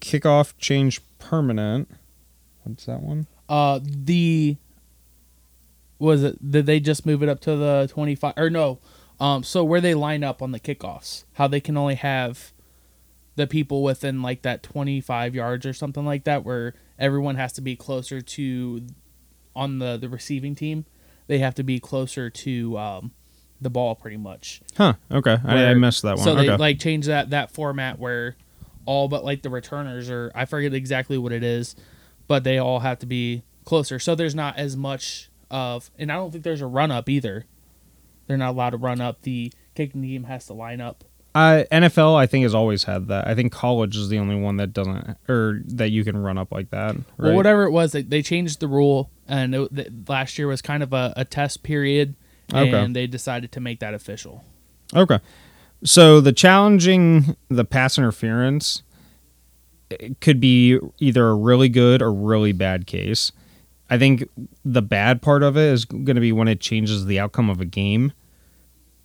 [0.00, 1.90] kickoff change permanent.
[2.64, 3.26] What's that one?
[3.48, 4.56] Uh, the
[5.98, 6.50] was it?
[6.50, 8.78] Did they just move it up to the twenty five or no?
[9.20, 12.52] Um, so where they line up on the kickoffs, how they can only have
[13.38, 17.52] the people within like that twenty five yards or something like that, where everyone has
[17.54, 18.86] to be closer to
[19.54, 20.84] on the the receiving team.
[21.28, 23.12] They have to be closer to um,
[23.60, 24.60] the ball, pretty much.
[24.76, 24.94] Huh.
[25.10, 25.36] Okay.
[25.44, 26.24] I, I missed that one.
[26.24, 28.36] So they like change that that format where
[28.86, 31.76] all but like the returners or I forget exactly what it is,
[32.26, 33.98] but they all have to be closer.
[33.98, 37.44] So there's not as much of, and I don't think there's a run up either.
[38.26, 39.22] They're not allowed to run up.
[39.22, 41.04] The kicking team has to line up.
[41.38, 43.26] Uh, NFL, I think, has always had that.
[43.28, 46.50] I think college is the only one that doesn't, or that you can run up
[46.52, 46.96] like that.
[46.96, 47.04] Right?
[47.18, 50.82] Well, whatever it was, they, they changed the rule, and it, last year was kind
[50.82, 52.14] of a, a test period,
[52.52, 52.92] and Okay.
[52.92, 54.44] they decided to make that official.
[54.96, 55.18] Okay.
[55.84, 58.82] So the challenging the pass interference
[60.20, 63.32] could be either a really good or really bad case.
[63.88, 64.28] I think
[64.64, 67.60] the bad part of it is going to be when it changes the outcome of
[67.60, 68.12] a game.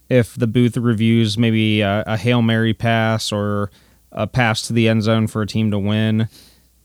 [0.09, 3.71] If the booth reviews maybe a, a Hail Mary pass or
[4.11, 6.27] a pass to the end zone for a team to win,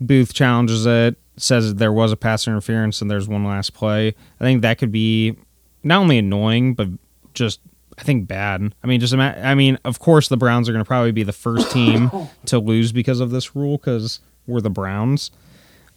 [0.01, 4.09] Booth challenges it, says there was a pass interference and there's one last play.
[4.41, 5.37] I think that could be
[5.83, 6.89] not only annoying, but
[7.35, 7.61] just
[7.99, 8.75] I think bad.
[8.83, 11.25] I mean, just ima- I mean, of course, the Browns are going to probably be
[11.25, 12.11] the first team
[12.47, 15.31] to lose because of this rule because we're the Browns.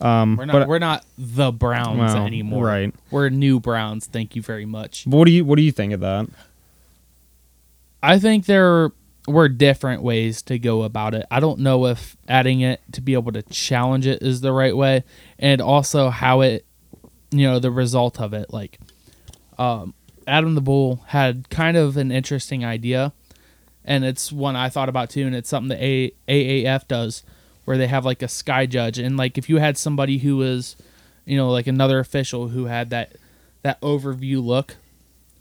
[0.02, 2.66] Um, We're not but we're not the Browns Well, anymore.
[2.66, 2.94] right.
[3.12, 4.08] We're new Browns.
[4.08, 5.06] Thank you very much.
[5.06, 6.28] what do you what do you think of that?
[8.04, 8.92] I think there
[9.28, 11.26] were different ways to go about it.
[11.30, 14.76] I don't know if adding it to be able to challenge it is the right
[14.76, 15.04] way,
[15.38, 16.66] and also how it,
[17.30, 18.52] you know, the result of it.
[18.52, 18.80] Like,
[19.58, 19.94] um,
[20.28, 23.14] Adam the Bull had kind of an interesting idea,
[23.86, 27.24] and it's one I thought about too, and it's something that A- AAF does,
[27.66, 30.76] where they have like a sky judge, and like if you had somebody who was,
[31.26, 33.16] you know, like another official who had that
[33.62, 34.78] that overview look,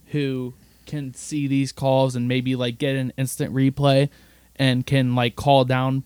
[0.07, 0.53] who
[0.85, 4.09] can see these calls and maybe like get an instant replay
[4.55, 6.03] and can like call down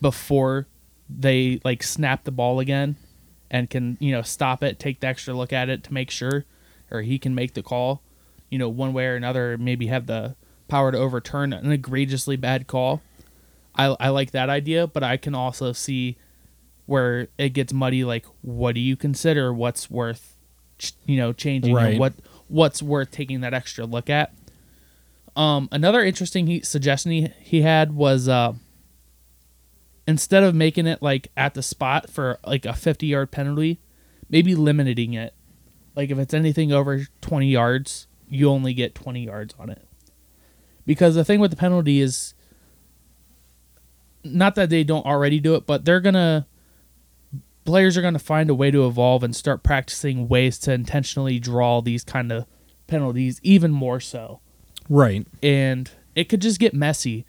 [0.00, 0.66] before
[1.10, 2.96] they like snap the ball again
[3.50, 6.44] and can you know stop it take the extra look at it to make sure
[6.90, 8.02] or he can make the call
[8.50, 10.34] you know one way or another maybe have the
[10.68, 13.00] power to overturn an egregiously bad call
[13.74, 16.16] i, I like that idea but i can also see
[16.86, 20.36] where it gets muddy like what do you consider what's worth
[20.78, 21.98] ch- you know changing Right.
[21.98, 22.12] what
[22.48, 24.34] what's worth taking that extra look at.
[25.36, 28.54] Um, another interesting he, suggestion he, he had was uh,
[30.06, 33.78] instead of making it like at the spot for like a 50 yard penalty,
[34.28, 35.34] maybe limiting it.
[35.94, 39.86] Like if it's anything over 20 yards, you only get 20 yards on it.
[40.86, 42.34] Because the thing with the penalty is
[44.24, 46.46] not that they don't already do it, but they're going to
[47.68, 51.38] players are going to find a way to evolve and start practicing ways to intentionally
[51.38, 52.46] draw these kind of
[52.86, 54.40] penalties even more so.
[54.88, 55.26] Right.
[55.42, 57.26] And it could just get messy.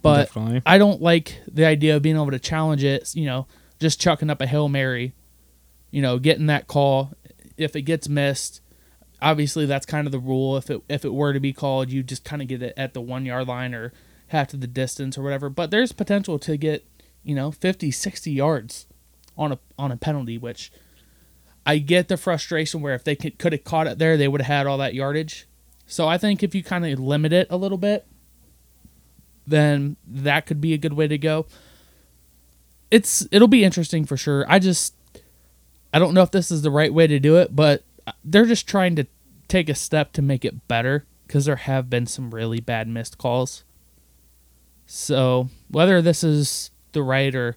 [0.00, 0.62] But Definitely.
[0.64, 3.46] I don't like the idea of being able to challenge it, you know,
[3.78, 5.12] just chucking up a Hail Mary,
[5.90, 7.12] you know, getting that call.
[7.58, 8.62] If it gets missed,
[9.20, 10.56] obviously that's kind of the rule.
[10.56, 12.94] If it if it were to be called, you just kind of get it at
[12.94, 13.92] the 1-yard line or
[14.28, 15.50] half to the distance or whatever.
[15.50, 16.86] But there's potential to get,
[17.22, 18.86] you know, 50, 60 yards
[19.38, 20.70] on a on a penalty, which
[21.64, 24.40] I get the frustration where if they could, could have caught it there, they would
[24.40, 25.46] have had all that yardage.
[25.86, 28.06] So I think if you kind of limit it a little bit,
[29.46, 31.46] then that could be a good way to go.
[32.90, 34.44] It's it'll be interesting for sure.
[34.48, 34.94] I just
[35.92, 37.84] I don't know if this is the right way to do it, but
[38.24, 39.06] they're just trying to
[39.46, 43.18] take a step to make it better because there have been some really bad missed
[43.18, 43.64] calls.
[44.86, 47.56] So whether this is the right or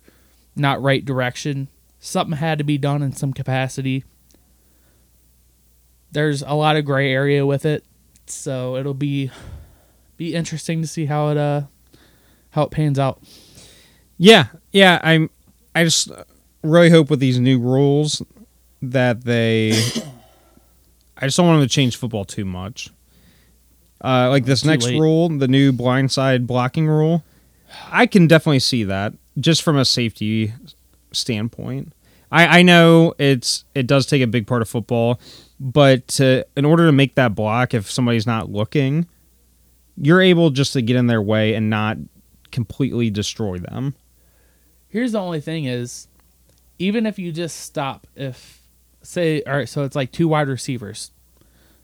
[0.55, 1.67] not right direction,
[1.99, 4.03] something had to be done in some capacity.
[6.11, 7.85] There's a lot of gray area with it,
[8.25, 9.31] so it'll be
[10.17, 11.61] be interesting to see how it uh
[12.51, 13.21] how it pans out.
[14.17, 14.99] Yeah, yeah.
[15.01, 15.29] I'm.
[15.73, 16.11] I just
[16.63, 18.21] really hope with these new rules
[18.81, 19.71] that they.
[21.17, 22.89] I just don't want them to change football too much.
[24.03, 24.99] Uh, like this Too next late.
[24.99, 27.23] rule, the new blindside blocking rule,
[27.89, 30.53] I can definitely see that just from a safety
[31.11, 31.93] standpoint.
[32.31, 35.19] I, I know it's it does take a big part of football,
[35.59, 39.07] but to, in order to make that block, if somebody's not looking,
[39.97, 41.97] you're able just to get in their way and not
[42.51, 43.95] completely destroy them.
[44.87, 46.07] Here's the only thing is
[46.79, 48.61] even if you just stop if
[49.03, 51.11] say all right, so it's like two wide receivers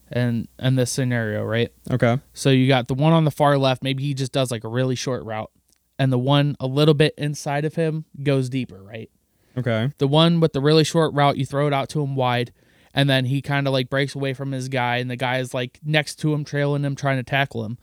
[0.10, 1.72] and in this scenario, right?
[1.92, 2.20] Okay.
[2.34, 4.70] So you got the one on the far left, maybe he just does like a
[4.70, 5.52] really short route.
[6.00, 9.10] And the one a little bit inside of him goes deeper, right?
[9.58, 9.92] Okay.
[9.98, 12.54] The one with the really short route, you throw it out to him wide,
[12.94, 15.54] and then he kind of like breaks away from his guy, and the guy is
[15.54, 17.78] like next to him, trailing him, trying to tackle him.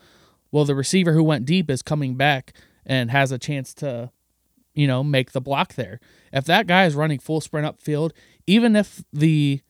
[0.52, 2.52] Well, the receiver who went deep is coming back
[2.86, 4.10] and has a chance to,
[4.74, 5.98] you know, make the block there.
[6.32, 8.12] If that guy is running full sprint upfield,
[8.46, 9.60] even if the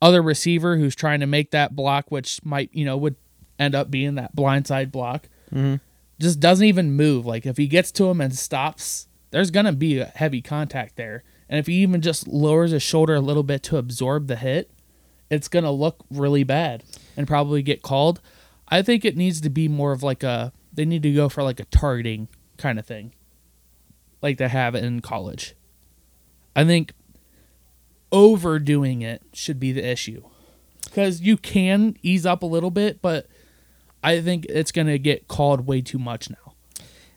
[0.00, 3.16] other receiver who's trying to make that block, which might, you know, would
[3.58, 5.76] end up being that blindside block, mm-hmm.
[6.22, 7.26] Just doesn't even move.
[7.26, 11.24] Like if he gets to him and stops, there's gonna be a heavy contact there.
[11.48, 14.70] And if he even just lowers his shoulder a little bit to absorb the hit,
[15.28, 16.84] it's gonna look really bad
[17.16, 18.20] and probably get called.
[18.68, 21.42] I think it needs to be more of like a they need to go for
[21.42, 23.12] like a targeting kind of thing.
[24.22, 25.54] Like they have in college.
[26.54, 26.92] I think
[28.10, 30.22] overdoing it should be the issue.
[30.94, 33.26] Cuz you can ease up a little bit, but
[34.02, 36.54] I think it's going to get called way too much now.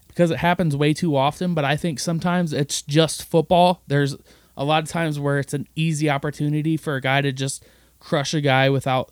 [0.08, 3.82] Because it happens way too often, but I think sometimes it's just football.
[3.88, 4.16] There's
[4.56, 7.66] a lot of times where it's an easy opportunity for a guy to just
[8.00, 9.12] crush a guy without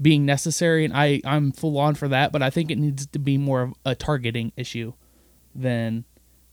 [0.00, 3.18] being necessary and I I'm full on for that, but I think it needs to
[3.18, 4.92] be more of a targeting issue
[5.54, 6.04] than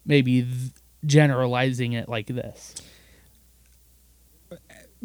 [0.03, 0.71] maybe th-
[1.05, 2.73] generalizing it like this.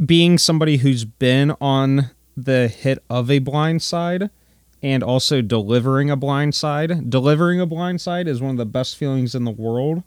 [0.05, 4.31] being somebody who's been on the hit of a blind side
[4.83, 8.97] and also delivering a blind side, delivering a blind side is one of the best
[8.97, 10.03] feelings in the world.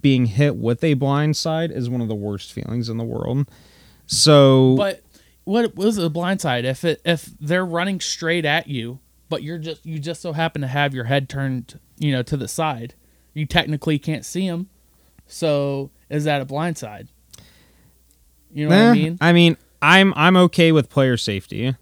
[0.00, 3.50] Being hit with a blind side is one of the worst feelings in the world.
[4.06, 5.02] So, But
[5.44, 6.64] what was a blind side?
[6.64, 10.62] If it if they're running straight at you, but you're just you just so happen
[10.62, 12.94] to have your head turned, you know, to the side,
[13.34, 14.68] you technically can't see them.
[15.26, 17.08] So is that a blind side?
[18.52, 19.18] You know what I eh, mean?
[19.20, 21.74] I mean, I'm I'm okay with player safety,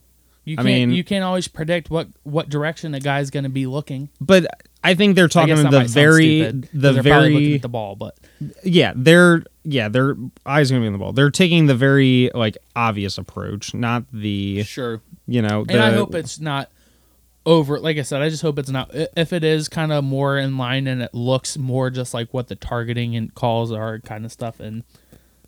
[0.45, 3.51] You I can't mean- you can't always predict what what direction a guy's going to
[3.51, 4.09] be looking.
[4.21, 4.47] but
[4.85, 7.03] I think they're talking that the very stupid, the they're looking
[7.35, 8.19] very at the ball, but
[8.65, 11.13] yeah they're yeah their eyes gonna be on the ball.
[11.13, 15.01] They're taking the very like obvious approach, not the sure.
[15.29, 15.65] you know.
[15.65, 16.69] The, And I hope it's not
[17.47, 17.79] over.
[17.79, 18.91] Like I said, I just hope it's not.
[19.17, 22.49] If it is kind of more in line and it looks more just like what
[22.49, 24.83] the targeting and calls are, kind of stuff in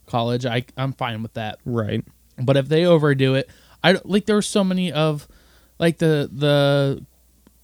[0.06, 1.58] college, I I'm fine with that.
[1.64, 2.04] right.
[2.36, 3.48] But if they overdo it,
[3.84, 5.28] I like there were so many of
[5.78, 7.04] like the the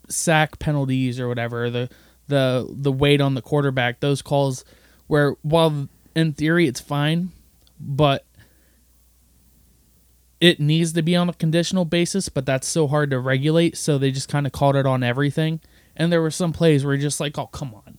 [0.08, 1.88] sack penalties or whatever the
[2.28, 4.64] the the weight on the quarterback those calls
[5.06, 7.30] where while in theory it's fine
[7.80, 8.26] but
[10.40, 13.76] it needs to be on a conditional basis, but that's so hard to regulate.
[13.76, 15.60] So they just kind of called it on everything.
[15.94, 17.98] And there were some plays where you're just like, oh, come on.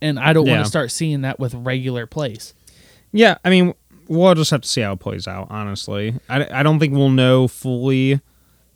[0.00, 2.54] And I don't want to start seeing that with regular plays.
[3.10, 3.74] Yeah, I mean,
[4.08, 5.48] we'll just have to see how it plays out.
[5.50, 8.20] Honestly, I, I don't think we'll know fully,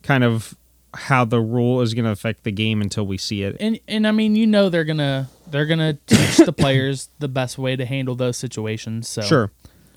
[0.03, 0.57] kind of
[0.95, 3.57] how the rule is going to affect the game until we see it.
[3.61, 7.59] And and I mean, you know, they're gonna they're gonna teach the players the best
[7.59, 9.09] way to handle those situations.
[9.09, 9.51] So Sure,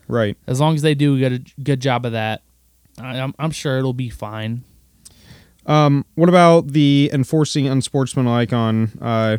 [0.07, 0.37] right.
[0.47, 2.41] as long as they do a good job of that,
[2.99, 4.63] I, I'm I'm sure it'll be fine.
[5.65, 9.37] Um, what about the enforcing unsportsmanlike on uh,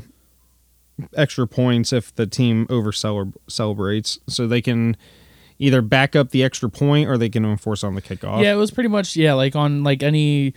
[1.17, 4.97] extra points if the team over celebrates, so they can
[5.63, 8.43] either back up the extra point or they can enforce on the kickoff.
[8.43, 10.55] Yeah, it was pretty much yeah, like on like any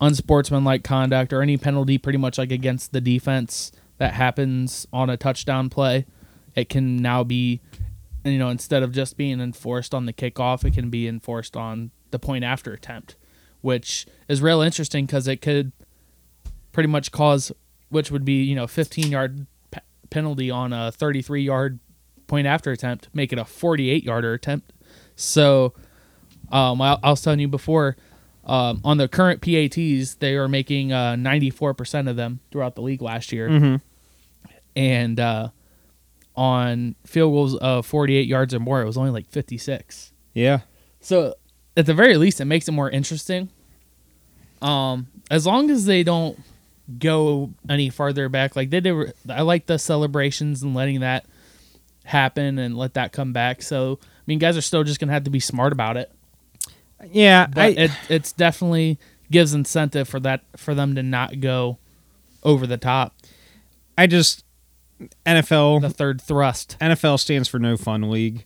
[0.00, 5.16] unsportsmanlike conduct or any penalty, pretty much like against the defense that happens on a
[5.16, 6.06] touchdown play.
[6.56, 7.60] It can now be,
[8.24, 11.92] you know, instead of just being enforced on the kickoff, it can be enforced on
[12.10, 13.14] the point after attempt,
[13.60, 15.70] which is real interesting because it could
[16.72, 17.52] pretty much cause,
[17.90, 19.80] which would be you know, 15 yard pe-
[20.10, 21.78] penalty on a 33 yard
[22.28, 24.72] point after attempt, make it a 48 yarder attempt.
[25.16, 25.72] So,
[26.52, 27.96] um, I, I was telling you before,
[28.44, 33.02] um, on the current PATs, they are making uh, 94% of them throughout the league
[33.02, 33.48] last year.
[34.76, 35.48] And uh,
[36.36, 40.12] on field goals of 48 yards or more, it was only like 56.
[40.34, 40.60] yeah,
[41.00, 41.34] So
[41.76, 43.50] at the very least, it makes it more interesting.
[44.62, 46.38] Um, as long as they don't
[46.98, 51.26] go any farther back, like they did, I like the celebrations and letting that
[52.08, 53.62] happen and let that come back.
[53.62, 56.10] So I mean, guys are still just gonna have to be smart about it,
[57.10, 57.46] yeah.
[57.46, 58.98] but I, it it's definitely
[59.30, 61.78] gives incentive for that for them to not go
[62.42, 63.14] over the top.
[63.96, 64.44] I just
[65.26, 66.76] NFL The third thrust.
[66.80, 68.44] NFL stands for no fun league.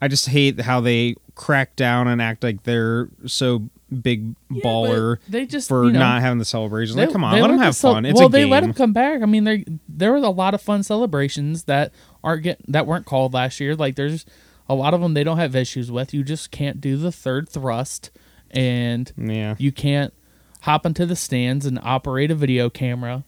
[0.00, 3.68] I just hate how they crack down and act like they're so
[4.00, 6.96] big baller but they just, for you know, not having the celebrations.
[6.96, 8.04] Like, come on, let them have cel- fun.
[8.06, 8.50] It's well, a they game.
[8.50, 9.22] Well, they let them come back.
[9.22, 11.92] I mean, there there were a lot of fun celebrations that
[12.24, 13.74] aren't get that weren't called last year.
[13.76, 14.24] Like there's
[14.68, 16.14] a lot of them they don't have issues with.
[16.14, 18.10] You just can't do the third thrust,
[18.50, 20.14] and yeah, you can't
[20.62, 23.24] hop into the stands and operate a video camera.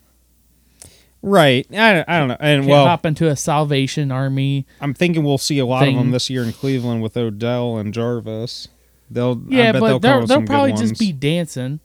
[1.20, 1.66] right.
[1.72, 2.36] I, I don't know.
[2.38, 4.66] And Can't well, hop into a Salvation Army.
[4.80, 7.92] I'm thinking we'll see a lot of them this year in Cleveland with Odell and
[7.92, 8.68] Jarvis.
[9.14, 11.78] They'll Yeah, but they'll, they'll, probably just be dancing.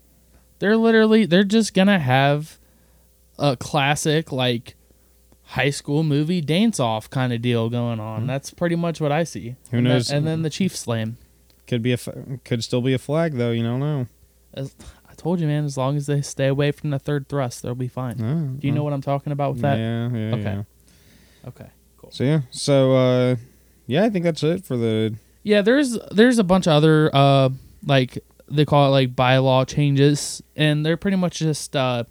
[0.57, 2.57] They're literally they're just gonna have
[3.37, 4.75] a classic like
[5.43, 8.21] high school movie dance off kind of deal going on.
[8.21, 8.27] Mm-hmm.
[8.27, 9.55] That's pretty much what I see.
[9.71, 10.11] Who And that- knows?
[10.11, 11.17] and then the Chief Slam.
[11.67, 11.97] could be a
[12.43, 13.51] could still be a flag though.
[13.51, 14.07] You don't know.
[14.55, 14.75] As,
[15.07, 15.65] I told you, man.
[15.65, 18.19] As long as they stay away from the third thrust, they'll be fine.
[18.19, 18.85] Oh, Do you know ah.
[18.85, 19.77] what I'm talking about with that?
[19.77, 20.41] Yeah, yeah, Okay.
[20.43, 20.63] yeah.
[21.47, 22.11] Okay, cool.
[22.11, 23.35] So yeah, so uh,
[23.85, 25.15] yeah, I think that's it for the.
[25.43, 27.49] Yeah, there's there's a bunch of other uh
[27.85, 28.19] like
[28.49, 32.03] they call it like bylaw changes, and they're pretty much just uh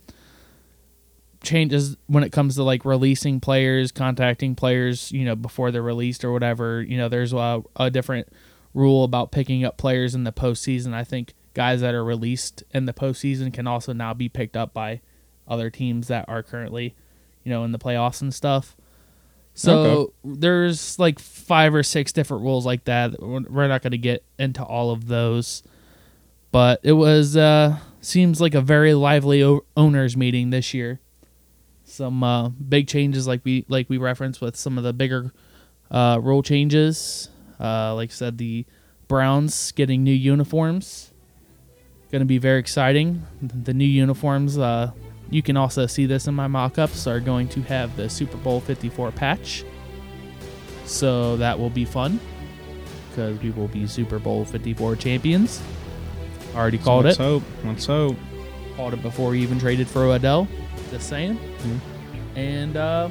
[1.42, 6.24] changes when it comes to like releasing players, contacting players, you know, before they're released
[6.24, 6.82] or whatever.
[6.82, 8.28] You know, there's a, a different
[8.74, 10.94] rule about picking up players in the postseason.
[10.94, 14.72] I think guys that are released in the postseason can also now be picked up
[14.72, 15.00] by
[15.46, 16.94] other teams that are currently,
[17.44, 18.76] you know, in the playoffs and stuff.
[19.58, 20.12] So Okay.
[20.38, 23.20] there's like five or six different rules like that.
[23.20, 25.64] We're not going to get into all of those,
[26.52, 31.00] but it was uh, seems like a very lively o- owners meeting this year.
[31.82, 35.32] Some uh, big changes, like we like we referenced with some of the bigger
[35.90, 37.28] uh, rule changes.
[37.58, 38.64] Uh, like I said, the
[39.08, 41.10] Browns getting new uniforms,
[42.12, 43.24] going to be very exciting.
[43.42, 44.92] The new uniforms, uh,
[45.30, 48.60] you can also see this in my mock-ups, are going to have the Super Bowl
[48.60, 49.64] 54 patch.
[50.84, 52.18] So that will be fun
[53.10, 55.60] because we will be Super Bowl 54 champions.
[56.54, 57.22] Already called Let's it.
[57.22, 57.42] hope.
[57.64, 58.16] Let's hope.
[58.76, 60.48] Called it before we even traded for Odell.
[60.90, 61.38] Just saying.
[62.34, 63.10] And uh,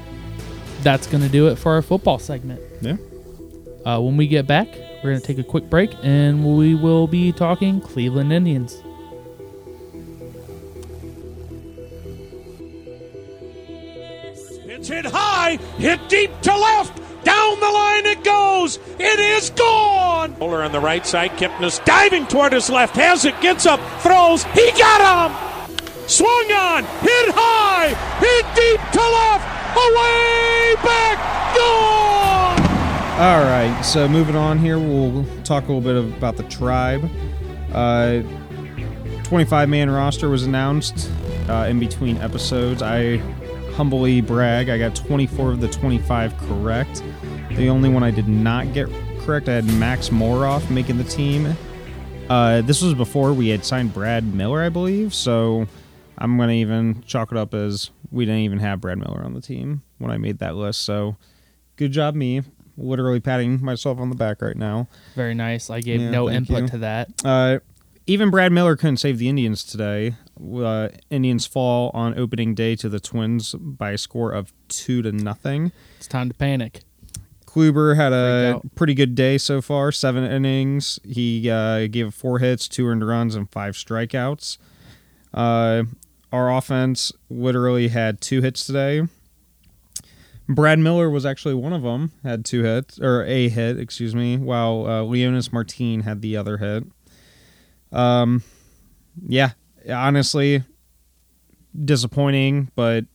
[0.82, 2.62] that's going to do it for our football segment.
[2.82, 2.98] Yeah.
[3.86, 4.68] Uh, when we get back,
[5.04, 8.82] we're going to take a quick break and we will be talking Cleveland Indians.
[14.88, 16.96] It's hit high, hit deep to left.
[17.26, 18.80] Down the line it goes.
[18.98, 20.32] It is gone.
[20.36, 21.32] Bowler on the right side.
[21.32, 22.96] Kipnis diving toward his left.
[22.96, 23.38] Has it.
[23.42, 23.82] Gets up.
[24.00, 24.46] Throws.
[24.46, 25.78] He got him.
[26.08, 26.86] Swung on.
[27.02, 27.90] Hit high.
[28.24, 29.44] Hit deep to left.
[29.76, 31.18] Away back.
[31.58, 32.62] Gone.
[33.20, 37.10] All right, so moving on here, we'll talk a little bit about the tribe.
[37.74, 38.22] Uh,
[39.24, 41.12] 25 man roster was announced
[41.50, 42.82] uh, in between episodes.
[42.82, 43.22] I
[43.78, 47.04] humbly brag, I got 24 of the 25 correct.
[47.52, 51.56] The only one I did not get correct, I had Max Moroff making the team.
[52.28, 55.14] Uh, this was before we had signed Brad Miller, I believe.
[55.14, 55.68] So
[56.18, 59.42] I'm gonna even chalk it up as we didn't even have Brad Miller on the
[59.42, 60.82] team when I made that list.
[60.82, 61.16] So
[61.76, 62.42] good job, me.
[62.80, 64.88] Literally patting myself on the back right now.
[65.16, 65.70] Very nice.
[65.70, 66.68] I gave Yeah, no input you.
[66.70, 67.10] to that.
[67.24, 67.60] Uh,
[68.08, 70.16] even Brad Miller couldn't save the Indians today.
[70.38, 75.12] Uh, Indians fall on opening day to the Twins by a score of two to
[75.12, 75.72] nothing.
[75.98, 76.82] It's time to panic.
[77.46, 79.92] Kluber had a pretty good day so far.
[79.92, 81.00] Seven innings.
[81.04, 84.58] He uh, gave four hits, two earned runs, and five strikeouts.
[85.34, 85.84] Uh,
[86.32, 89.08] our offense literally had two hits today.
[90.50, 92.12] Brad Miller was actually one of them.
[92.24, 94.38] Had two hits or a hit, excuse me.
[94.38, 96.84] While uh, Leonys Martin had the other hit.
[97.92, 98.44] Um,
[99.28, 99.52] yeah,
[99.90, 100.64] honestly,
[101.86, 103.06] disappointing, but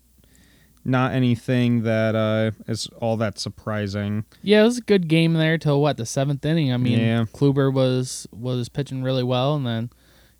[0.84, 4.24] not anything that uh, is all that surprising.
[4.42, 6.72] Yeah, it was a good game there till what the seventh inning.
[6.72, 7.24] I mean, Yeah.
[7.32, 9.90] Kluber was was pitching really well, and then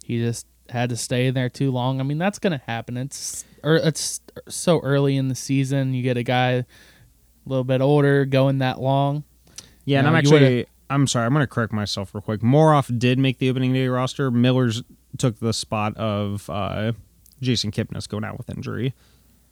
[0.05, 2.01] he just had to stay in there too long.
[2.01, 2.97] I mean, that's gonna happen.
[2.97, 5.95] It's or it's so early in the season.
[5.95, 6.65] You get a guy a
[7.47, 9.25] little bit older going that long.
[9.85, 12.41] Yeah, and No, I'm actually I'm sorry, I'm gonna correct myself real quick.
[12.41, 14.31] Moroff did make the opening day roster.
[14.31, 14.83] Miller's
[15.19, 16.93] took the spot of uh,
[17.41, 18.95] Jason Kipnis going out with injury.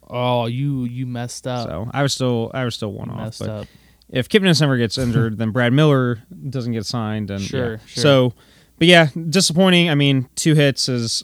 [0.09, 1.67] Oh, you you messed up.
[1.69, 3.21] So I was still I was still one You off.
[3.21, 3.67] messed But up.
[4.09, 7.29] if Kipnis never gets injured, then Brad Miller doesn't get signed.
[7.31, 7.77] And Sure, yeah.
[7.85, 8.01] sure.
[8.03, 8.33] So,
[8.77, 9.89] but yeah, disappointing.
[9.89, 11.23] I mean, two hits is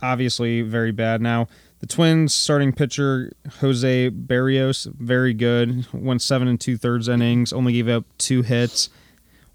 [0.00, 1.20] obviously very bad.
[1.20, 1.48] Now
[1.80, 5.86] the Twins starting pitcher Jose Berrios, very good.
[5.92, 7.52] Went seven and two thirds innings.
[7.52, 8.88] Only gave up two hits,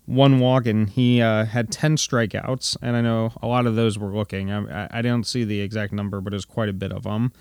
[0.06, 2.78] one walk, and he uh, had ten strikeouts.
[2.82, 4.52] And I know a lot of those were looking.
[4.52, 7.32] I, I, don't see the exact number, but was quite a bit of them.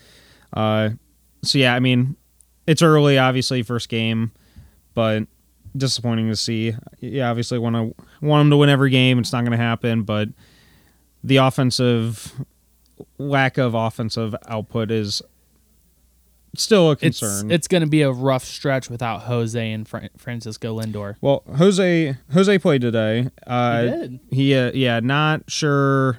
[0.53, 0.91] Uh,
[1.43, 2.17] so yeah, I mean,
[2.67, 4.33] it's early, obviously, first game,
[4.95, 5.27] but
[5.77, 6.75] disappointing to see.
[7.01, 9.19] Yeah, obviously want to want him to win every game.
[9.19, 10.29] It's not going to happen, but
[11.25, 12.33] the offensive
[13.19, 15.23] lack of offensive output is
[16.57, 17.51] still a concern.
[17.51, 21.17] it's gonna be a rough stretch without Jose and Fran- Francisco Lindor.
[21.21, 23.29] well, Jose Jose played today.
[23.47, 24.21] Uh, He did?
[24.31, 26.19] He uh, yeah, not sure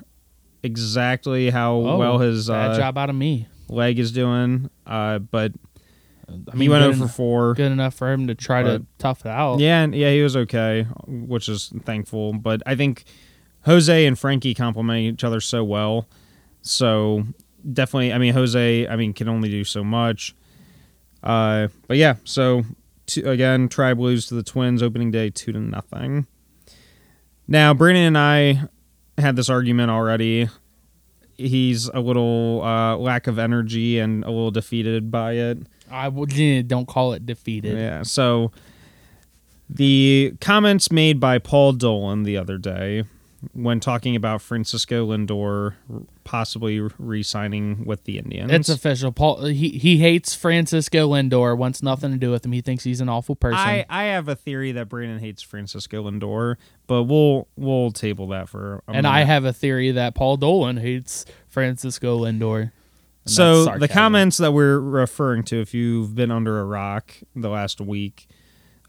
[0.63, 3.47] exactly how Oh, well his bad uh, job out of me.
[3.69, 5.51] leg is doing, uh, but
[6.51, 7.53] I he went over en- four.
[7.53, 9.59] good enough for him to try to tough it out.
[9.59, 12.33] Yeah, and yeah, he was okay, which is thankful.
[12.33, 13.03] But I think
[13.65, 16.07] Jose and Frankie complement each other so well.
[16.61, 17.25] So
[17.71, 20.35] definitely, I mean, Jose, I mean, can only do so much.
[21.21, 22.63] Uh, but yeah, so
[23.05, 26.27] two, again, Tribe lose to the Twins opening day two to nothing.
[27.47, 28.69] Now, Brandon and I
[29.17, 30.49] had this argument already.
[31.37, 35.59] He's a little uh, lack of energy and a little defeated by it.
[35.89, 37.77] I would don't call it defeated.
[37.77, 38.03] Yeah.
[38.03, 38.51] So
[39.69, 43.03] the comments made by Paul Dolan the other day
[43.53, 45.75] when talking about Francisco Lindor
[46.23, 48.51] possibly re-signing with the Indians.
[48.51, 49.11] It's official.
[49.11, 51.57] Paul he he hates Francisco Lindor.
[51.57, 52.51] Wants nothing to do with him.
[52.51, 53.59] He thinks he's an awful person.
[53.59, 56.57] I, I have a theory that Brandon hates Francisco Lindor,
[56.87, 60.77] but we'll we'll table that for a and I have a theory that Paul Dolan
[60.77, 62.71] hates Francisco Lindor.
[63.25, 67.79] So the comments that we're referring to, if you've been under a rock the last
[67.79, 68.27] week,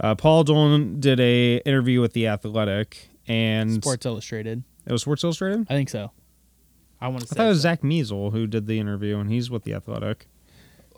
[0.01, 4.65] uh, Paul Dolan did a interview with the Athletic, and Sports Illustrated.
[4.87, 5.67] it was Sports Illustrated.
[5.71, 6.11] I think so.
[7.05, 7.37] I want to I say.
[7.37, 7.61] thought it was.
[7.61, 10.27] Zach Meisel who did the interview, and he's with the Athletic.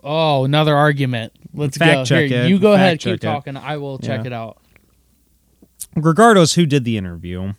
[0.05, 1.33] Oh, another argument.
[1.53, 2.05] Let's Fact go.
[2.05, 2.49] check Here, it.
[2.49, 3.01] you go Fact ahead.
[3.01, 3.21] Keep it.
[3.23, 3.57] talking.
[3.57, 4.27] I will check Yeah.
[4.27, 4.59] it out.
[5.97, 7.55] Regardless, who did the interview?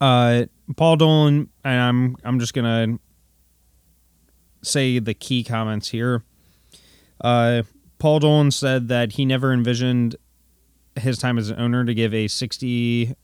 [0.00, 0.44] Uh,
[0.76, 2.98] Paul Dolan, and I'm I'm just gonna
[4.62, 6.22] say the key comments here.
[7.20, 7.62] Uh,
[7.98, 10.16] Paul Dolan said that he never envisioned
[10.96, 13.14] his time as an owner to give a sixty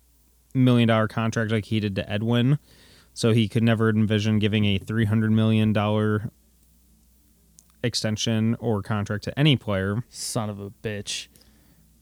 [0.55, 2.59] million dollar contract like he did to Edwin,
[3.15, 6.31] so he could never envision giving a three hundred million dollar
[7.83, 10.03] extension or contract to any player.
[10.11, 11.29] Son of a bitch.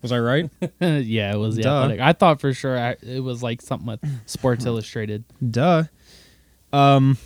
[0.00, 0.50] Was I right?
[0.80, 1.82] yeah, it was the Duh.
[1.82, 2.00] athletic.
[2.00, 5.24] I thought for sure I, it was like something with Sports Illustrated.
[5.48, 5.84] Duh.
[6.72, 7.18] Um,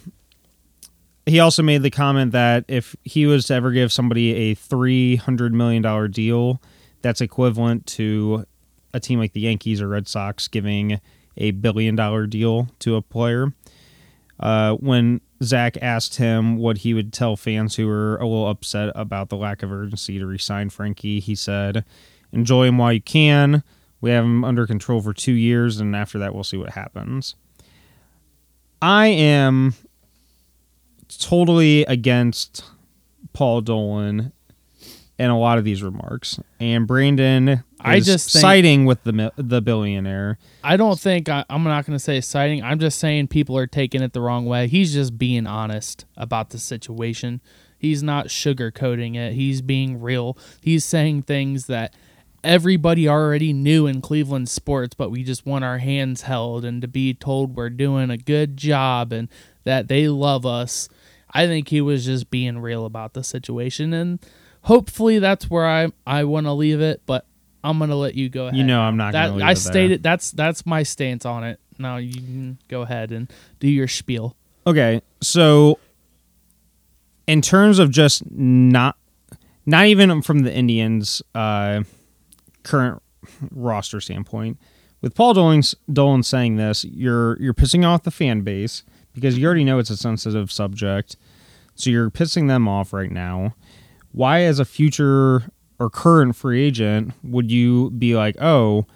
[1.24, 5.16] he also made the comment that if he was to ever give somebody a three
[5.16, 6.60] hundred million dollar deal,
[7.02, 8.44] that's equivalent to
[8.92, 11.00] a team like the Yankees or Red Sox giving
[11.36, 13.52] a billion dollar deal to a player.
[14.38, 18.92] Uh, when Zach asked him what he would tell fans who were a little upset
[18.94, 21.84] about the lack of urgency to resign Frankie, he said,
[22.32, 23.62] "Enjoy him while you can.
[24.00, 27.34] We have him under control for two years, and after that, we'll see what happens."
[28.82, 29.74] I am
[31.18, 32.62] totally against
[33.32, 34.32] Paul Dolan
[35.18, 36.38] in a lot of these remarks.
[36.60, 40.38] And Brandon I just think- siding with the the billionaire.
[40.62, 42.62] I don't think I, I'm not going to say citing.
[42.62, 44.66] I'm just saying people are taking it the wrong way.
[44.66, 47.40] He's just being honest about the situation.
[47.78, 49.34] He's not sugarcoating it.
[49.34, 50.36] He's being real.
[50.60, 51.94] He's saying things that
[52.42, 56.88] everybody already knew in Cleveland sports, but we just want our hands held and to
[56.88, 59.28] be told we're doing a good job and
[59.64, 60.88] that they love us.
[61.32, 64.20] I think he was just being real about the situation and
[64.66, 67.24] hopefully that's where I I want to leave it, but
[67.64, 68.56] I'm going to let you go ahead.
[68.56, 69.56] You know I'm not That gonna I it there.
[69.56, 71.58] stated that's that's my stance on it.
[71.78, 74.36] Now you can go ahead and do your spiel.
[74.66, 75.78] Okay, so
[77.26, 78.96] in terms of just not
[79.64, 81.82] not even from the Indians' uh,
[82.62, 83.02] current
[83.50, 84.58] roster standpoint,
[85.00, 85.62] with Paul Dolan,
[85.92, 88.82] Dolan saying this, you're you're pissing off the fan base
[89.14, 91.16] because you already know it's a sensitive subject,
[91.74, 93.54] so you're pissing them off right now.
[94.16, 95.42] Why, as a future
[95.78, 98.86] or current free agent, would you be like, oh?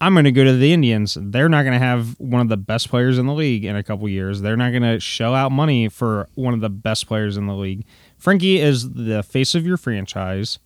[0.00, 1.16] I'm going to go to the Indians.
[1.18, 3.84] They're not going to have one of the best players in the league in a
[3.84, 4.40] couple years.
[4.40, 7.54] They're not going to shell out money for one of the best players in the
[7.54, 7.86] league.
[8.18, 10.58] Frankie is the face of your franchise.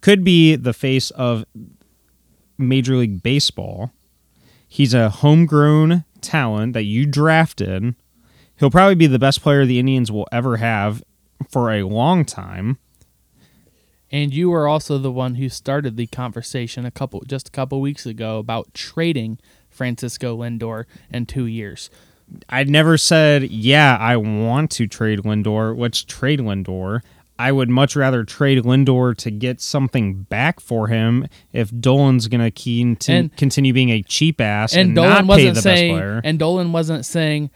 [0.00, 1.44] Could be the face of
[2.56, 3.92] Major League Baseball.
[4.66, 7.94] He's a homegrown talent that you drafted.
[8.56, 11.04] He'll probably be the best player the Indians will ever have
[11.50, 12.78] for a long time.
[14.10, 17.80] And you were also the one who started the conversation a couple just a couple
[17.80, 19.38] weeks ago about trading
[19.70, 21.90] Francisco Lindor in 2 years.
[22.48, 25.76] I never said, yeah, I want to trade Lindor.
[25.78, 27.00] Let's trade Lindor.
[27.38, 32.40] I would much rather trade Lindor to get something back for him if Dolan's going
[32.42, 35.54] to keen to And- continue being a cheap ass and and, Dolan not pay wasn't
[35.54, 36.20] the saying best player.
[36.24, 37.50] and Dolan wasn't saying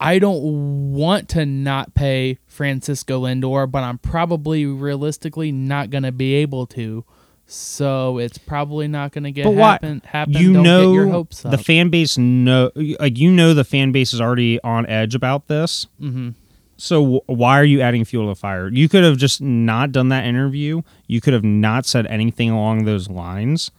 [0.00, 6.12] I don't want to not pay Francisco Lindor, but I'm probably realistically not going to
[6.12, 7.04] be able to.
[7.46, 9.70] So it's probably not going to get but what?
[9.82, 10.02] happen.
[10.04, 10.34] Happen.
[10.34, 11.50] you don't know get your hopes up.
[11.50, 12.70] the fan base know
[13.00, 15.86] like you know the fan base is already on edge about this.
[16.00, 16.34] Mhm.
[16.76, 18.68] So w- why are you adding fuel to the fire?
[18.68, 20.82] You could have just not done that interview.
[21.06, 23.70] You could have not said anything along those lines.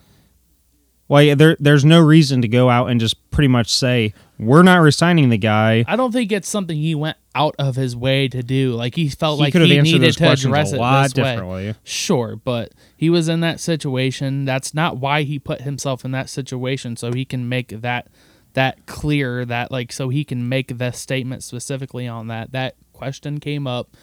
[1.09, 4.77] Like there, there's no reason to go out and just pretty much say we're not
[4.77, 5.83] resigning the guy.
[5.87, 8.73] I don't think it's something he went out of his way to do.
[8.73, 11.75] Like he felt He like he needed to address a it this way.
[11.83, 14.45] Sure, but he was in that situation.
[14.45, 16.95] That's not why he put himself in that situation.
[16.95, 18.07] So he can make that
[18.53, 19.45] that clear.
[19.45, 22.51] That like so he can make the statement specifically on that.
[22.51, 23.97] That question came up.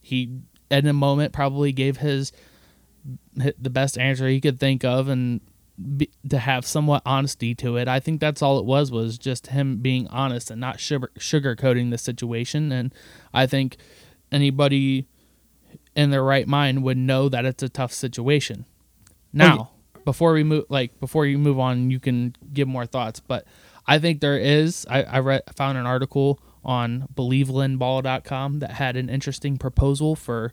[0.00, 0.40] He
[0.70, 2.32] in a moment probably gave his
[3.34, 5.40] the best answer he could think of and
[5.96, 7.88] be, to have somewhat honesty to it.
[7.88, 11.90] I think that's all it was was just him being honest and not sugar sugarcoating
[11.90, 12.72] the situation.
[12.72, 12.94] And
[13.32, 13.76] I think
[14.32, 15.06] anybody
[15.94, 18.64] in their right mind would know that it's a tough situation.
[19.32, 19.70] Now,
[20.04, 23.20] before we move, like before you move on, you can give more thoughts.
[23.20, 23.44] But
[23.86, 24.86] I think there is.
[24.88, 30.52] I, I read found an article on BelieveLandBall.com that had an interesting proposal for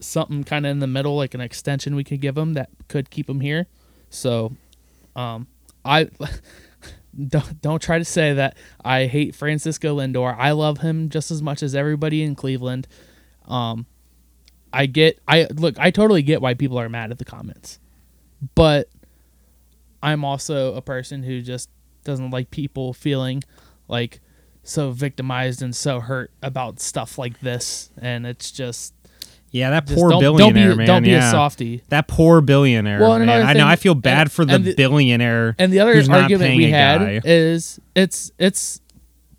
[0.00, 3.10] something kind of in the middle, like an extension we could give him that could
[3.10, 3.66] keep him here.
[4.12, 4.52] So,
[5.16, 5.46] um,
[5.84, 6.08] I
[7.28, 10.36] don't don't try to say that I hate Francisco Lindor.
[10.38, 12.86] I love him just as much as everybody in Cleveland.
[13.46, 13.86] Um,
[14.72, 17.78] I get I look I totally get why people are mad at the comments,
[18.54, 18.88] but
[20.02, 21.68] I'm also a person who just
[22.04, 23.42] doesn't like people feeling
[23.88, 24.20] like
[24.62, 28.94] so victimized and so hurt about stuff like this, and it's just
[29.52, 30.86] Yeah, that just poor don't, don't billionaire be man.
[30.86, 31.28] don't be yeah.
[31.28, 31.82] a softy.
[31.90, 33.00] That poor billionaire.
[33.00, 33.22] Well, man.
[33.28, 33.66] another I know.
[33.66, 35.54] I feel bad and- for the, and the- billionaire.
[35.58, 37.20] And the other argument we had guy.
[37.24, 38.80] is it's it's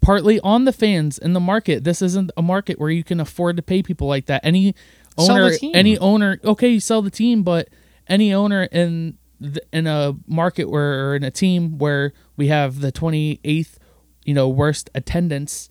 [0.02, 1.84] partly on the fans in the market.
[1.84, 4.42] This isn't a market where you can afford to pay people like that.
[4.46, 4.76] Any
[5.18, 5.72] Sell the owner, team.
[5.74, 7.70] any owner, okay, you sell the team, but
[8.08, 12.82] any owner in the, in a market where or in a team where we have
[12.82, 13.78] the 28th,
[14.26, 15.70] you know, worst attendance,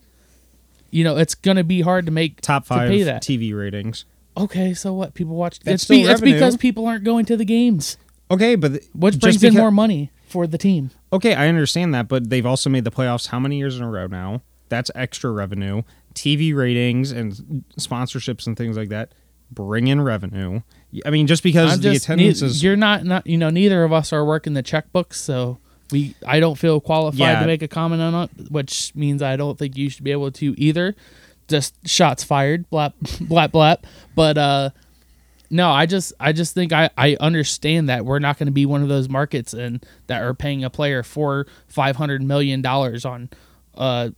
[0.91, 3.23] you know, it's going to be hard to make Top to five pay that.
[3.23, 4.05] TV ratings.
[4.37, 5.15] Okay, so what?
[5.15, 5.61] People watch.
[5.61, 7.97] That's be, it's because people aren't going to the games,
[8.31, 10.91] Okay, but th- which just brings in more money for the team.
[11.13, 13.91] Okay, I understand that, but they've also made the playoffs how many years in a
[13.91, 14.41] row now?
[14.71, 15.83] That's extra revenue.
[16.15, 19.13] TV ratings and sponsorships and things like that
[19.51, 20.61] bring in revenue.
[21.05, 23.51] I mean, just because I'm the just attendance nei- is you're not not you know
[23.51, 25.59] neither of us are working the checkbooks, so
[25.91, 27.41] we I don't feel qualified Yeah.
[27.41, 30.31] to make a comment on it, which means I don't think you should be able
[30.33, 30.95] to either.
[31.53, 33.85] Just shots fired, blap blap blap.
[34.15, 34.71] But uh
[35.51, 38.65] no, I just I just think I I understand that we're not going to be
[38.65, 43.05] one of those markets and that are paying a player four five hundred million dollars
[43.05, 43.29] on
[43.75, 44.15] a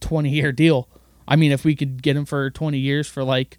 [0.00, 0.86] twenty year deal.
[1.26, 3.58] I mean, if we could get him for twenty years for like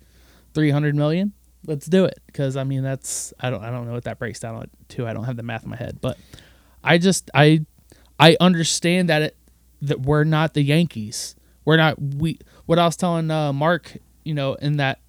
[0.54, 1.34] three hundred million,
[1.66, 4.40] let's do it because I mean that's I don't I don't know what that breaks
[4.40, 5.08] down to.
[5.08, 6.20] I don't have the math in my head, but
[6.84, 7.66] I just I
[8.20, 9.38] I understand that it
[9.82, 11.36] that we're not the Yankees.
[11.66, 12.38] We're not we.
[12.66, 15.00] What I was telling uh, Mark, you know, in that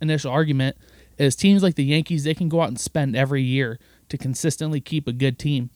[0.00, 0.76] initial argument,
[1.18, 4.80] is teams like the Yankees they can go out and spend every year to consistently
[4.80, 5.70] keep a good team.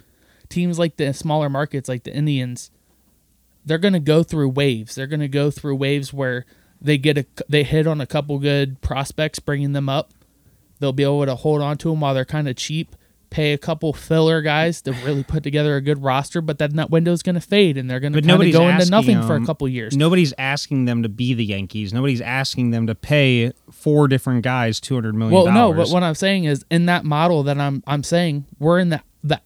[0.48, 2.70] Teams like the smaller markets, like the Indians,
[3.64, 4.94] they're going to go through waves.
[4.94, 6.46] They're going to go through waves where
[6.80, 10.12] they get a they hit on a couple good prospects, bringing them up.
[10.80, 12.94] They'll be able to hold on to them while they're kind of cheap,
[13.30, 16.90] pay a couple filler guys to really put together a good roster, but then that
[16.90, 18.20] window's going to fade and they're going to
[18.52, 19.96] go into nothing for a couple years.
[19.96, 21.92] Nobody's asking them to be the Yankees.
[21.92, 25.44] Nobody's asking them to pay four different guys two hundred million.
[25.44, 28.78] Well, no, but what I'm saying is in that model that I'm I'm saying we're
[28.78, 29.40] in the the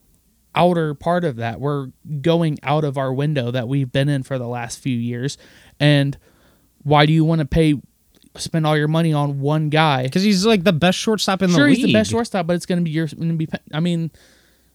[0.55, 1.61] outer part of that.
[1.61, 1.89] We're
[2.21, 5.39] going out of our window that we've been in for the last few years,
[5.81, 6.17] and
[6.83, 7.81] why do you want to pay
[8.37, 10.05] spend all your money on one guy?
[10.05, 11.77] Because he's like the best shortstop in sure, the league.
[11.77, 13.49] Sure, he's the best shortstop, but it's going to be you're going to be.
[13.73, 14.11] I mean,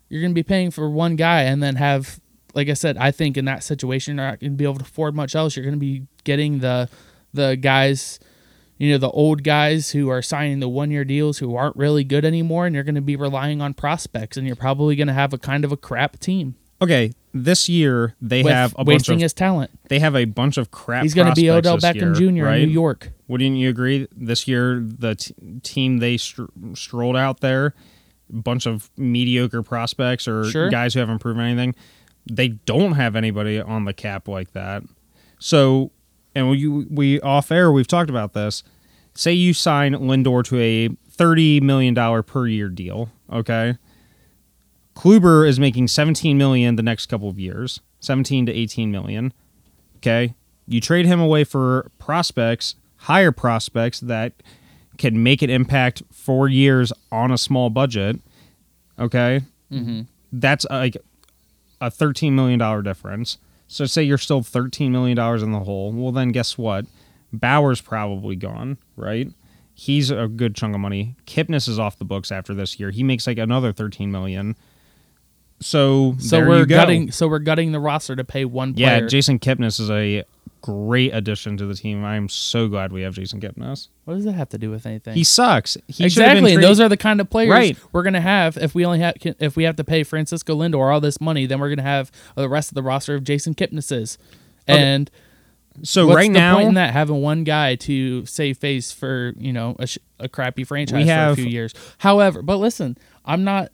[0.09, 2.19] you're going to be paying for one guy and then have,
[2.53, 4.83] like I said, I think in that situation you're not going to be able to
[4.83, 5.55] afford much else.
[5.55, 6.89] You're going to be getting the
[7.33, 8.19] the guys.
[8.79, 12.23] You know the old guys who are signing the one-year deals who aren't really good
[12.23, 15.33] anymore, and you're going to be relying on prospects, and you're probably going to have
[15.33, 16.53] a kind of a crap team.
[16.79, 17.13] Okay,
[17.43, 19.71] this year they have a wasting bunch of his talent.
[19.89, 21.03] they have a bunch of crap.
[21.03, 22.45] He's going to be Odell Beckham year, Jr.
[22.45, 22.61] right?
[22.61, 23.11] in New York.
[23.27, 24.07] Wouldn't you agree?
[24.15, 25.33] This year, the t-
[25.63, 27.73] team they str- strolled out there,
[28.31, 30.69] a bunch of mediocre prospects or Sure.
[30.69, 31.75] guys who haven't proven anything.
[32.29, 34.83] They don't have anybody on the cap like that.
[35.39, 35.91] So,
[36.35, 38.63] and we we off air we've talked about this.
[39.13, 43.09] Say you sign Lindor to a thirty million dollar per year deal.
[43.31, 43.77] Okay,
[44.97, 49.31] Kluber is making seventeen million the next couple of years, seventeen to eighteen million.
[49.97, 50.33] Okay.
[50.67, 54.33] You trade him away for prospects, higher prospects that
[54.97, 58.19] can make an impact for years on a small budget.
[58.99, 59.41] Okay.
[59.71, 60.01] Mm-hmm.
[60.33, 60.97] That's like
[61.79, 63.37] a $13 million difference.
[63.67, 65.91] So say you're still $13 million in the hole.
[65.93, 66.85] Well, then guess what?
[67.31, 69.29] Bauer's probably gone, right?
[69.73, 71.15] He's a good chunk of money.
[71.25, 72.89] Kipnis is off the books after this year.
[72.89, 74.55] He makes like another 13 million.
[75.59, 76.75] So, So there we're you go.
[76.75, 77.11] gutting.
[77.11, 79.01] So we're gutting the roster to pay one Yeah.
[79.01, 80.23] Jason Kipnis is a
[80.61, 82.03] great addition to the team.
[82.03, 83.87] I am so glad we have Jason Kipnis.
[84.05, 85.13] what does that have to do with anything?
[85.15, 85.75] He sucks.
[85.87, 86.53] He should been exactly.
[86.55, 87.77] And those are the kind of players Right.
[87.91, 91.01] we're gonna have if we only have if we have to pay Francisco Lindor all
[91.01, 91.45] this money.
[91.45, 94.17] Then we're gonna have the rest of the roster of Jason Kipnises.
[94.67, 95.09] And
[95.83, 99.33] so what's right the now point in that having one guy to save face for
[99.37, 101.73] you know a, sh- a crappy franchise We for have- a few years.
[101.99, 103.71] However, but listen, I'm not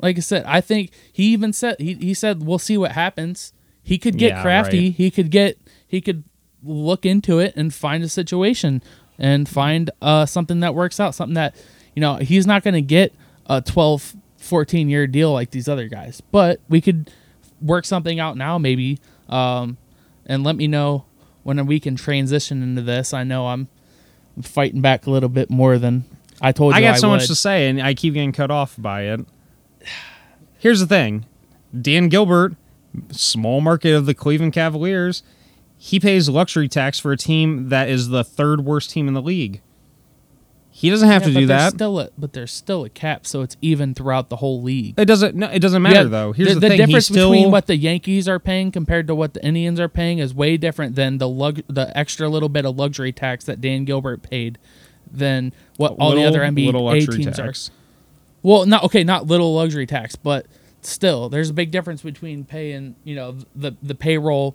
[0.00, 0.44] like I said.
[0.46, 3.52] I think he even said he he said we'll see what happens.
[3.82, 4.86] He could get Yeah, crafty.
[4.88, 4.94] right.
[4.94, 6.24] He could get he could
[6.62, 8.82] look into it and find a situation
[9.18, 11.14] and find uh, something that works out.
[11.14, 11.54] Something that
[11.94, 13.12] you know he's not going to get
[13.46, 17.10] a 12, 14 year deal like these other guys, but we could
[17.60, 18.98] work something out now maybe.
[19.28, 19.76] Um,
[20.26, 21.04] and let me know
[21.42, 23.12] when we can transition into this.
[23.12, 23.68] I know I'm
[24.42, 26.04] fighting back a little bit more than
[26.40, 26.78] I told you.
[26.78, 27.16] I got so would.
[27.16, 29.20] much to say, and I keep getting cut off by it.
[30.58, 31.26] Here's the thing:
[31.78, 32.54] Dan Gilbert,
[33.10, 35.22] small market of the Cleveland Cavaliers,
[35.76, 39.22] he pays luxury tax for a team that is the third worst team in the
[39.22, 39.60] league.
[40.76, 41.74] He doesn't have Yeah, to do that.
[41.74, 44.98] Still a, but there's still a cap, so it's even throughout the whole league.
[44.98, 45.36] it doesn't.
[45.36, 46.32] No, it doesn't matter Yeah, though.
[46.32, 49.44] Here's the, thing: difference still, between what the Yankees are paying compared to what the
[49.44, 53.12] Indians are paying is way different than the lug- the extra little bit of luxury
[53.12, 54.58] tax that Dan Gilbert paid
[55.08, 56.72] than what all the other NBA
[57.06, 57.68] teams tax.
[57.68, 57.72] are.
[58.44, 60.46] Well, not okay, not little luxury tax, but
[60.82, 64.54] still, there's a big difference between paying you know the the payroll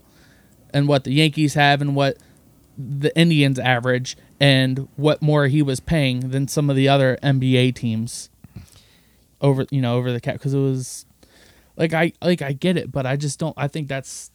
[0.71, 2.17] and what the Yankees have and what
[2.77, 7.73] the Indians average and what more he was paying than some of the other NBA
[7.73, 8.29] teams
[9.41, 11.07] over you know over the cap because it was
[11.75, 13.55] like I like I get it, but I just don't.
[13.57, 14.29] I think that's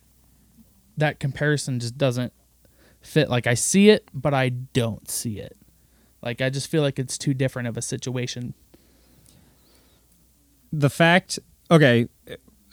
[0.96, 2.32] that comparison just doesn't
[3.02, 3.30] fit.
[3.30, 5.56] Like I see it, but I don't see it.
[6.22, 8.54] Like I just feel like it's too different of a situation.
[10.80, 11.38] The fact.
[11.70, 12.08] Okay,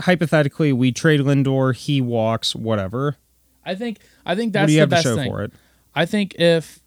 [0.02, 3.18] hypothetically, we trade Lindor, he walks, whatever.
[3.64, 5.30] I think I think that's what do you the have to show thing.
[5.30, 5.52] for it?
[5.96, 6.80] I think if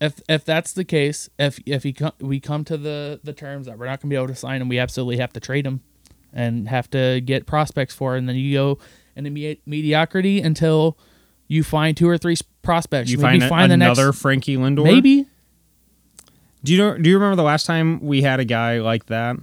[0.00, 3.78] if if that's the case, if if he we come to the the terms that
[3.78, 5.80] we're not going to be able to sign him, we absolutely have to trade him
[6.32, 8.18] and have to get prospects for, it.
[8.18, 8.78] and then you go
[9.14, 10.98] into me- mediocrity until
[11.48, 13.10] you find two or three prospects.
[13.10, 14.84] You Maybe find, a- find the another next Frankie Lindor.
[14.84, 15.26] maybe.
[16.64, 16.98] Do you know?
[16.98, 19.36] Do you remember the last time we had a guy like that?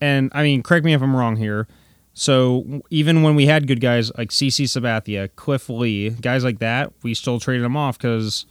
[0.00, 1.66] And I mean, correct me if I'm wrong here.
[2.14, 6.92] So even when we had good guys like CC Sabathia, Cliff Lee, guys like that,
[7.02, 8.44] we still traded them off because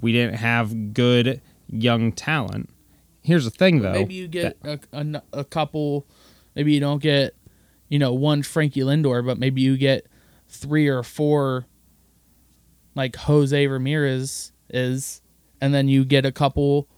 [0.00, 2.70] we didn't have good young talent.
[3.22, 3.92] here's the thing though.
[3.92, 6.06] maybe you get a, a, a couple.
[6.54, 7.34] Maybe you don't get,
[7.88, 10.06] you know, one Frankie Lindor, but maybe you get
[10.48, 11.66] three or four,
[12.94, 15.22] like Jose Ramirez is,
[15.60, 16.88] and then you get a couple,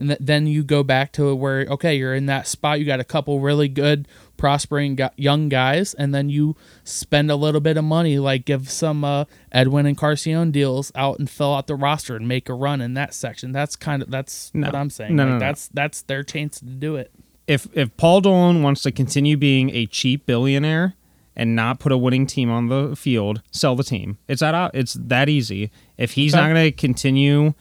[0.00, 2.80] and th- then you go back to where okay, you're in that spot.
[2.80, 7.36] You got a couple really good, prospering gu- young guys, and then you spend a
[7.36, 11.66] little bit of money, like give some uh, Edwin Encarnacion deals out and fill out
[11.68, 13.52] the roster and make a run in that section.
[13.52, 14.66] That's kind of that's No.
[14.68, 15.14] what I'm saying.
[15.14, 15.40] No, Like, no, no.
[15.40, 17.12] That's that's their chance to do it.
[17.46, 20.94] if if Paul Dolan wants to continue being a cheap billionaire
[21.36, 24.18] and not put a winning team on the field, sell the team.
[24.28, 25.70] It's that it's that easy.
[25.98, 26.40] If he's Okay.
[26.42, 27.54] not going to continue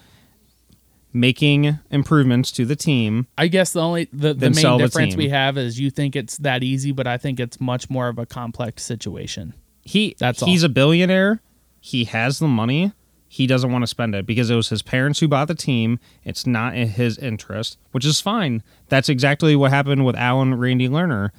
[1.14, 5.58] making improvements to the team, I guess the only the, the main difference we have
[5.58, 8.84] is you think it's that easy, but I think it's much more of a complex
[8.84, 9.54] situation.
[9.84, 10.70] he That's he's all.
[10.70, 11.42] a billionaire.
[11.80, 12.94] He has the money.
[13.32, 16.00] He doesn't want to spend it because it was his parents who bought the team.
[16.24, 18.64] It's not in his interest, which is fine.
[18.88, 21.30] That's exactly what happened with Al and Randy Lerner.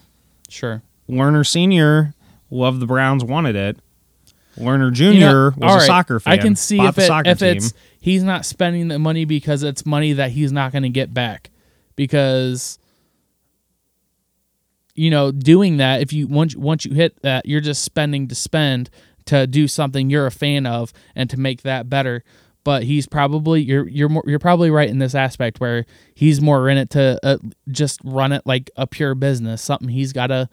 [0.49, 0.83] Sure.
[1.09, 2.15] Lerner Senior
[2.49, 3.79] loved the Browns, wanted it.
[4.57, 6.33] Lerner Junior You know, was a right, soccer fan.
[6.33, 9.85] I can see if it, soccer if it's he's not spending the money because it's
[9.87, 11.51] money that he's not going to get back
[11.97, 12.79] because
[14.95, 18.35] you know doing that if you once once you hit that you're just spending to
[18.35, 18.91] spend
[19.27, 22.25] to do something you're a fan of and to make that better
[22.65, 26.69] but he's probably you're you're more, you're probably right in this aspect where he's more
[26.69, 27.39] in it to uh,
[27.71, 30.49] just run it like a pure business something he's got to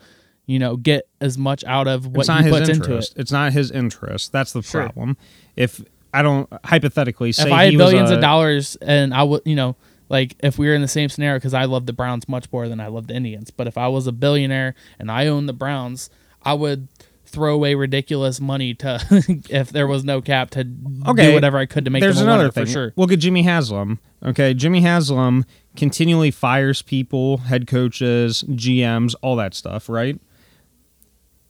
[0.46, 3.14] you know get as much out of what he his puts into it interest.
[3.18, 4.32] It's not his interest.
[4.32, 4.84] That's the Sure.
[4.84, 5.18] problem.
[5.56, 5.84] If
[6.18, 9.56] I don't hypothetically say if I had billions a- of dollars and I would, you
[9.56, 9.76] know,
[10.10, 12.68] like if we were in the same scenario, because I love the Browns much more
[12.70, 13.52] than I love the Indians.
[13.52, 16.10] But if I was a billionaire and I owned the Browns,
[16.44, 16.88] I would
[17.26, 19.00] throw away ridiculous money to
[19.50, 20.62] if there was no cap to
[21.08, 22.66] Okay, do whatever I could to make There's them a another thing.
[22.66, 22.94] for sure.
[22.96, 24.00] Look at Jimmy Haslam.
[24.24, 25.46] Okay, Jimmy Haslam
[25.76, 29.90] continually fires people, head coaches, GMs, all that stuff.
[29.90, 30.20] Right?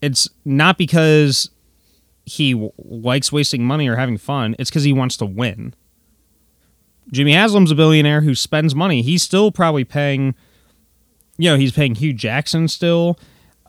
[0.01, 1.49] It's not because
[2.27, 4.55] he w- likes wasting money or having fun.
[4.59, 5.73] It's because he wants to win.
[7.11, 9.01] Jimmy Haslam's a billionaire who spends money.
[9.01, 10.35] He's still probably paying.
[11.37, 13.17] You know, he's paying Hue Jackson still.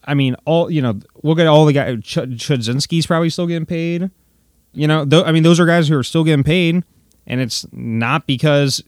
[0.05, 0.99] I mean, all you know.
[1.23, 1.99] Look at all the guys.
[2.03, 4.11] Ch- Chudzinski's probably still getting paid.
[4.73, 6.83] You know, th- I mean, those are guys who are still getting paid,
[7.27, 8.83] and it's not because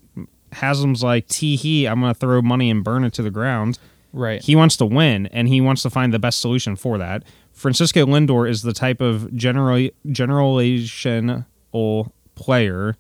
[0.53, 3.79] Haslam's like, tee hee, I'm going to throw money and burn it to the ground.
[4.13, 4.43] Right.
[4.43, 7.23] He wants to win, and he wants to find the best solution for that.
[7.61, 11.45] Francisco Lindor is the type of general generational
[12.35, 12.97] player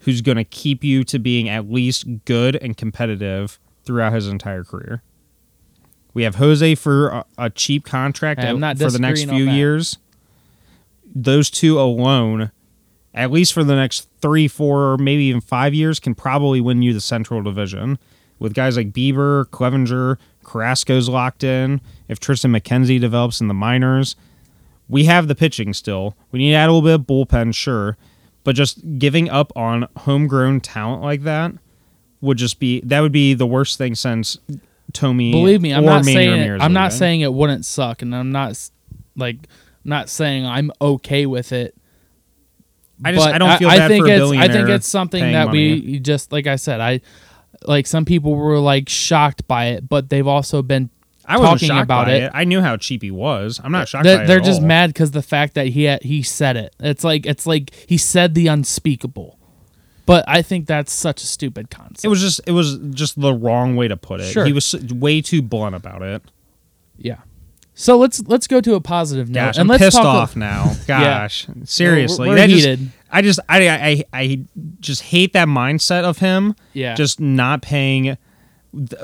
[0.00, 4.62] who's going to keep you to being at least good and competitive throughout his entire
[4.62, 5.02] career.
[6.12, 9.48] We have Jose for a, a cheap contract Hey, I'm not for the next few
[9.48, 9.96] years.
[11.14, 12.52] Those two alone,
[13.14, 16.92] at least for the next three, four, maybe even five years, can probably win you
[16.92, 17.98] the Central Division.
[18.38, 21.80] With guys like Bieber, Clevinger, Carrasco's locked in.
[22.08, 24.16] If Triston McKenzie develops in the minors,
[24.88, 26.16] we have the pitching still.
[26.30, 27.96] We need to add a little bit of bullpen, sure,
[28.44, 31.52] but just giving up on homegrown talent like that
[32.20, 34.38] would just be that would be the worst thing since
[34.92, 35.32] Tommy.
[35.32, 38.32] Believe me, I'm not Manny saying it, I'm not saying it wouldn't suck, and I'm
[38.32, 38.70] not
[39.16, 39.36] like
[39.84, 41.74] not saying I'm okay with it.
[43.04, 44.50] I just I don't feel I, bad think for a it's billionaire.
[44.50, 45.80] I think it's something that money.
[45.80, 47.00] we just like I said I
[47.66, 50.90] like some people were like shocked by it, but they've also been
[51.24, 52.22] I wasn't talking shocked about by it.
[52.24, 52.30] it.
[52.34, 53.60] I knew how cheap he was.
[53.62, 54.04] I'm not shocked.
[54.04, 54.66] They're, by it they're just all.
[54.66, 56.74] mad because the fact that he had, he said it.
[56.80, 59.38] It's like it's like he said the unspeakable.
[60.04, 62.04] But I think that's such a stupid concept.
[62.04, 64.32] It was just it was just the wrong way to put it.
[64.32, 64.44] Sure.
[64.44, 66.22] He was way too blunt about it.
[66.98, 67.18] yeah.
[67.82, 70.36] So let's let's go to a positive note Gosh, and I'm let's pissed talk off
[70.36, 70.72] now.
[70.86, 72.80] Gosh, seriously, we're that just-.
[73.10, 74.44] I just I, I I
[74.78, 76.54] just hate that mindset of him.
[76.74, 76.94] Yeah.
[76.94, 78.16] just not paying.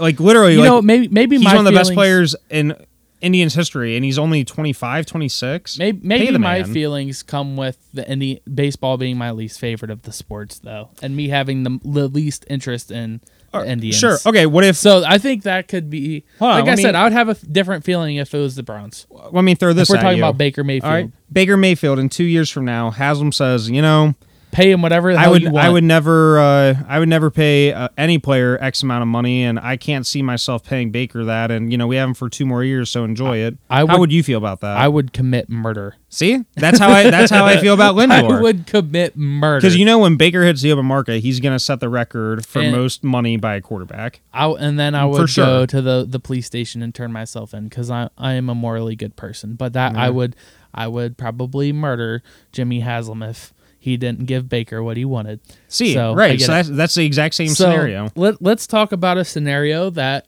[0.00, 2.76] Like literally, You like, know, maybe maybe he's one of the best players in
[3.20, 5.78] Indians history, and he's only 25, 26.
[5.78, 10.12] Maybe, maybe my feelings come with the Indi- baseball being my least favorite of the
[10.12, 13.20] sports, though, and me having the, the least interest in
[13.52, 13.96] the Indians.
[13.96, 14.18] Sure.
[14.26, 14.46] Okay.
[14.46, 14.76] What if?
[14.76, 16.24] So I think that could be.
[16.40, 18.56] On, like I me- said, I would have a f- different feeling if it was
[18.56, 19.06] the Browns.
[19.32, 19.88] let me throw this.
[19.88, 20.24] If we're talking you.
[20.24, 23.82] about Baker Mayfield, All right, Baker Mayfield in two years from now, Haslam says, you
[23.82, 24.14] know,
[24.50, 25.46] pay him whatever I would.
[25.56, 29.44] I would never uh, I would never pay uh, any player X amount of money,
[29.44, 31.50] and I can't see myself paying Baker that.
[31.50, 33.56] And you know we have him for two more years, so enjoy it.
[33.70, 34.76] I How would- would you feel about that?
[34.76, 35.94] I would commit murder.
[36.08, 38.38] see that's how I that's how I feel about Lindor.
[38.38, 41.58] I would commit murder Because you know when Baker hits the open market, he's gonna
[41.58, 44.20] set the record for And- most money by a quarterback.
[44.32, 47.52] I, and then I For would go to the, the police station and turn myself
[47.54, 49.54] in because I I am a morally good person.
[49.54, 50.36] But that I would
[50.74, 52.22] I would probably murder
[52.52, 55.40] Jimmy Haslam if he didn't give Baker what he wanted.
[55.68, 56.40] See, So, right.
[56.40, 58.10] So that's, that's the exact same So, scenario.
[58.16, 60.26] Let, let's talk about a scenario that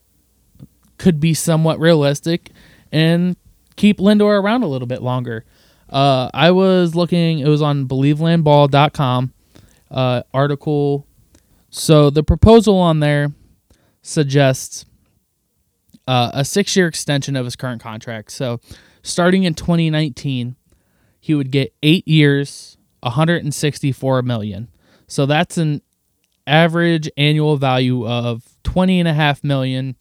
[0.99, 2.51] could be somewhat realistic
[2.93, 3.37] and
[3.77, 5.45] keep Lindor around a little bit longer.
[5.89, 9.33] Uh, I was looking, it was on believelandball.com
[9.91, 11.07] uh, article.
[11.71, 13.33] So the proposal on there
[14.03, 14.85] suggests
[16.07, 18.31] uh, a six year extension of his current contract.
[18.31, 18.61] So
[19.03, 20.57] starting in 2019,
[21.19, 24.69] he would get eight years, 164 million.
[25.07, 25.83] So that's an
[26.47, 29.97] average annual value of 20 and a half million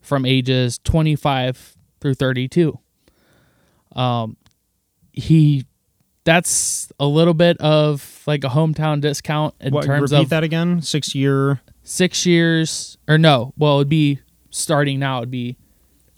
[0.00, 2.78] from ages 25 through 32.
[3.94, 4.36] Um,
[5.12, 5.64] he
[6.24, 10.42] that's a little bit of like a hometown discount in What, terms repeat of that
[10.42, 10.80] again.
[10.82, 11.60] Six year.
[11.82, 14.18] six years or no well it'd be
[14.50, 15.56] starting now it'd be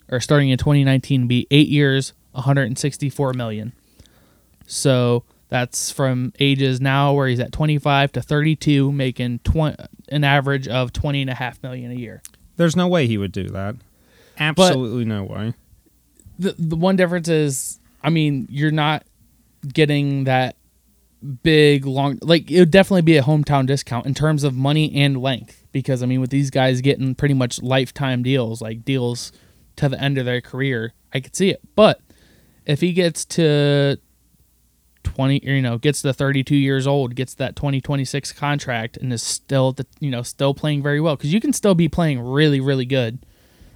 [0.09, 3.73] or starting in 2019 would be eight years 164 million
[4.65, 9.75] so that's from ages now where he's at 25 to 32 making 20,
[10.09, 12.21] an average of 20 and a half million a year
[12.57, 13.75] There's no way he would do that.
[14.39, 15.53] Absolutely no way.
[16.37, 19.03] the, the one difference is i mean you're not
[19.73, 20.55] getting that
[21.41, 25.19] big long like it would definitely be a hometown discount in terms of money and
[25.19, 29.31] length because i mean with these guys getting pretty much lifetime deals like deals
[29.75, 31.99] to the end of their career i could see it but
[32.67, 33.97] if he gets to
[35.17, 39.71] 20 you know gets to 32 years old gets that 2026 contract and is still
[39.71, 41.15] the you know still playing very well.
[41.15, 43.25] Because you can still be playing really really good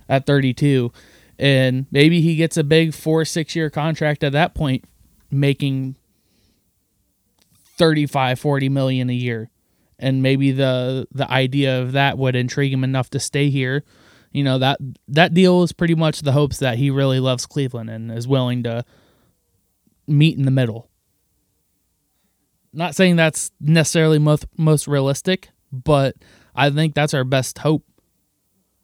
[0.07, 0.91] at 32
[1.39, 4.85] and maybe he gets a big four six year contract at that point
[5.31, 5.95] making
[7.77, 9.49] 35 40 million a year.
[9.97, 13.83] And maybe the the idea of that would intrigue him enough to stay here.
[14.31, 14.77] You know that
[15.07, 18.61] that deal is pretty much the hopes that he really loves cleveland and is willing
[18.63, 18.85] to
[20.07, 20.90] meet in the middle
[22.74, 26.15] not saying that's necessarily most most realistic but
[26.55, 27.84] i think that's our best hope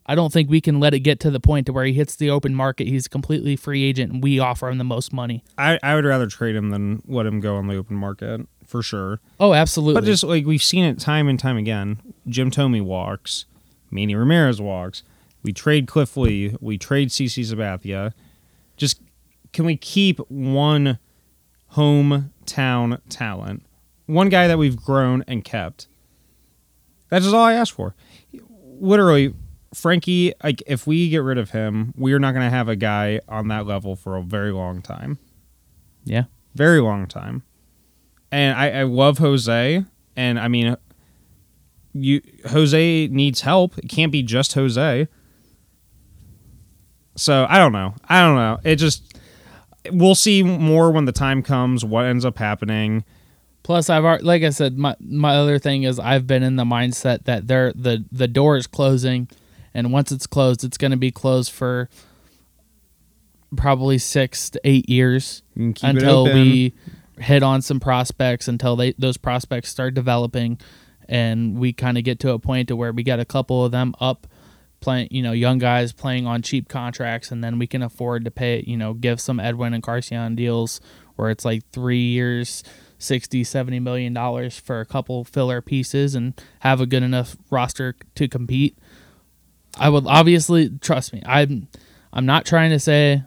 [0.09, 2.15] I don't think we can let it get to the point to where he hits
[2.15, 2.87] the open market.
[2.87, 5.43] He's a completely free agent, and we offer him the most money.
[5.57, 8.81] I, I would rather trade him than let him go on the open market for
[8.81, 9.19] sure.
[9.39, 9.99] Oh, absolutely.
[10.01, 13.45] But just like we've seen it time and time again, Jim Thome walks,
[13.91, 15.03] Manny Ramirez walks.
[15.43, 16.55] We trade Cliff Lee.
[16.61, 18.13] We trade CC Sabathia.
[18.77, 19.01] Just
[19.51, 20.99] can we keep one
[21.73, 23.65] hometown talent,
[24.07, 25.87] one guy that we've grown and kept?
[27.09, 27.95] That's just all I ask for.
[28.79, 29.33] Literally,
[29.73, 30.33] Frankie.
[30.43, 33.21] Like if we get rid of him, we are not going to have a guy
[33.29, 35.19] on that level for a very long time
[36.07, 36.23] yeah.
[36.55, 37.43] very long time.
[38.31, 39.85] And I, I love Jose,
[40.15, 40.75] and I mean,
[41.93, 43.77] you Jose needs help.
[43.77, 45.07] It can't be just Jose.
[47.15, 47.95] So I don't know.
[48.07, 48.59] I don't know.
[48.63, 49.17] It just
[49.91, 51.85] we'll see more when the time comes.
[51.85, 53.05] What ends up happening?
[53.67, 57.25] Plus, I've like I said, my my other thing is I've been in the mindset
[57.25, 59.27] that there the the door is closing,
[59.73, 61.89] and once it's closed, it's going to be closed for
[63.57, 66.75] probably six to eight years You can keep it until we
[67.17, 70.61] hit on some prospects until they those prospects start developing
[71.09, 73.73] and we kind of get to a point to where we get a couple of
[73.73, 74.27] them up
[74.79, 78.31] playing you know young guys playing on cheap contracts and then we can afford to
[78.31, 80.79] pay you know give some Edwin Encarnacion deals
[81.17, 82.63] where it's like three years
[82.99, 87.95] 60 70 million dollars for a couple filler pieces and have a good enough roster
[88.15, 88.77] to compete
[89.77, 91.67] i would obviously trust me i'm
[92.11, 93.23] i'm not trying to say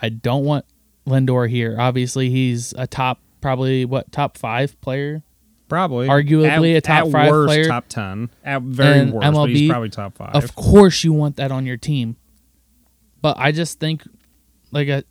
[0.00, 0.64] i don't want
[1.06, 5.22] lindor here obviously he's a top probably what top five player
[5.66, 7.64] Probably, Arguably At- a top five worst, player.
[7.64, 8.28] top ten.
[8.44, 10.34] At very And worst, but he's MLB, probably top five.
[10.36, 12.16] Of course, you want that on your team,
[13.22, 14.04] but I just think
[14.72, 15.04] like a,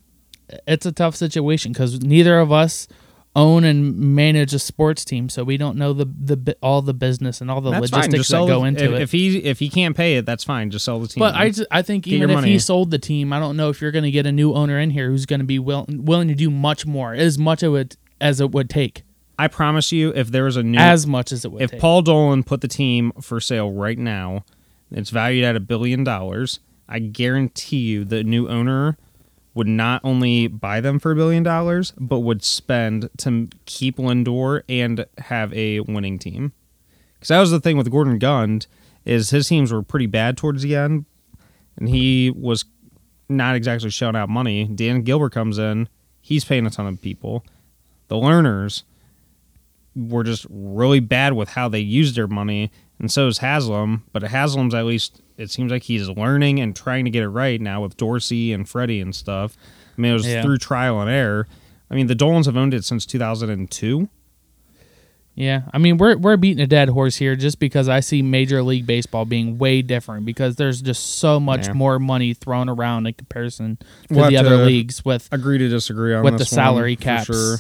[0.67, 2.87] it's a tough situation because neither of us
[3.35, 7.41] own and manage a sports team, so we don't know the the all the business
[7.41, 9.01] and all the that's logistics that go the- into if, it.
[9.01, 10.69] If he if he can't pay it, that's fine.
[10.69, 11.19] Just sell the team.
[11.19, 12.51] but I, I think even if money.
[12.51, 14.79] he sold the team, I don't know if you're going to get a new owner
[14.79, 17.75] in here who's going to be will, willing to do much more, as much of
[17.75, 19.03] it as it would take,
[19.37, 21.81] I promise you, if there was a new as much as it would if take.
[21.81, 24.45] Paul Dolan put the team for sale right now,
[24.91, 26.59] it's valued at a billion dollars.
[26.87, 28.97] I guarantee you the new owner
[29.53, 34.63] would not only buy them for a billion dollars, but would spend to keep Lindor
[34.67, 36.53] and have a winning team.
[37.15, 38.67] Because that was the thing with Gordon Gund
[39.05, 41.05] is his teams were pretty bad towards the end,
[41.77, 42.65] and he was
[43.29, 44.65] not exactly shelling out money.
[44.65, 45.87] Dan Gilbert comes in,
[46.21, 47.45] he's paying a ton of people.
[48.07, 48.83] The Lerners
[49.95, 52.71] were just really bad with how they used their money,
[53.03, 54.03] and so is Haslam.
[54.13, 57.59] But Haslam's at least it seems like he's learning and trying to get it right
[57.59, 59.57] now with Dorsey and Freddie and stuff.
[59.97, 60.41] I mean, it was Yeah.
[60.41, 61.47] through trial and error.
[61.91, 64.07] I mean, the Dolans have owned it since 2002.
[65.35, 68.61] Yeah, I mean we're we're beating a dead horse here just because I see Major
[68.61, 71.73] League Baseball being way different because there's just so much Yeah.
[71.73, 75.67] more money thrown around in comparison to We'll the other to leagues with Agree to
[75.69, 77.25] disagree on with the one, salary for caps.
[77.25, 77.57] Sure.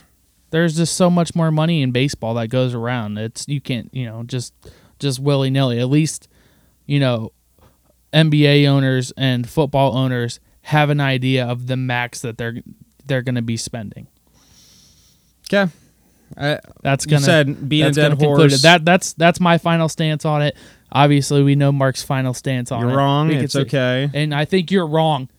[0.51, 3.17] There's just so much more money in baseball that goes around.
[3.17, 4.53] It's you can't you know just
[4.99, 5.79] just willy nilly.
[5.79, 6.27] At least
[6.85, 7.31] you know
[8.13, 12.55] NBA owners and football owners have an idea of the max that they're
[13.05, 14.07] they're going to be spending.
[15.51, 15.71] Okay.
[16.37, 18.53] I, That's gonna said being a dead horse.
[18.53, 18.61] it.
[18.63, 20.55] That that's that's my final stance on it.
[20.91, 22.85] Obviously, we know Mark's final stance on it.
[22.85, 22.97] you're it.
[22.97, 23.27] wrong.
[23.27, 24.09] We could It's okay.
[24.13, 25.29] and I think you're wrong.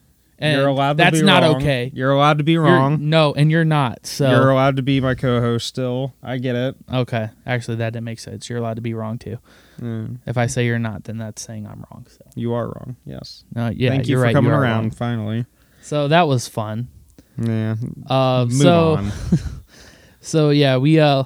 [0.45, 1.57] And you're allowed to that's be not wrong.
[1.57, 1.91] okay.
[1.95, 3.09] You're allowed to be You're- wrong.
[3.09, 4.07] no, and you're not.
[4.07, 6.15] So You're allowed to be my co-host still.
[6.23, 6.77] I get it.
[6.93, 8.49] okay, actually, that didn't make sense.
[8.49, 9.39] You're allowed to be wrong too.
[9.81, 12.07] Mm, If I say you're not, then that's saying I'm wrong.
[12.09, 12.97] So you are wrong.
[13.05, 13.45] Yes.
[13.55, 14.35] no, yeah, Thank you you're for right.
[14.35, 14.91] coming are around wrong.
[14.93, 15.47] finally.
[15.83, 16.89] So that was fun.
[17.37, 17.75] Yeah.
[18.07, 19.13] Uh, Move so on.
[20.21, 21.25] So yeah, we uh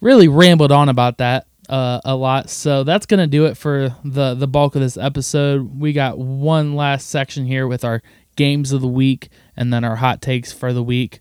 [0.00, 2.50] really rambled on about that uh, a lot.
[2.50, 5.78] So that's gonna do it for the the bulk of this episode.
[5.78, 8.02] We got one last section here with our
[8.36, 11.20] games of the week and then our hot takes for the week.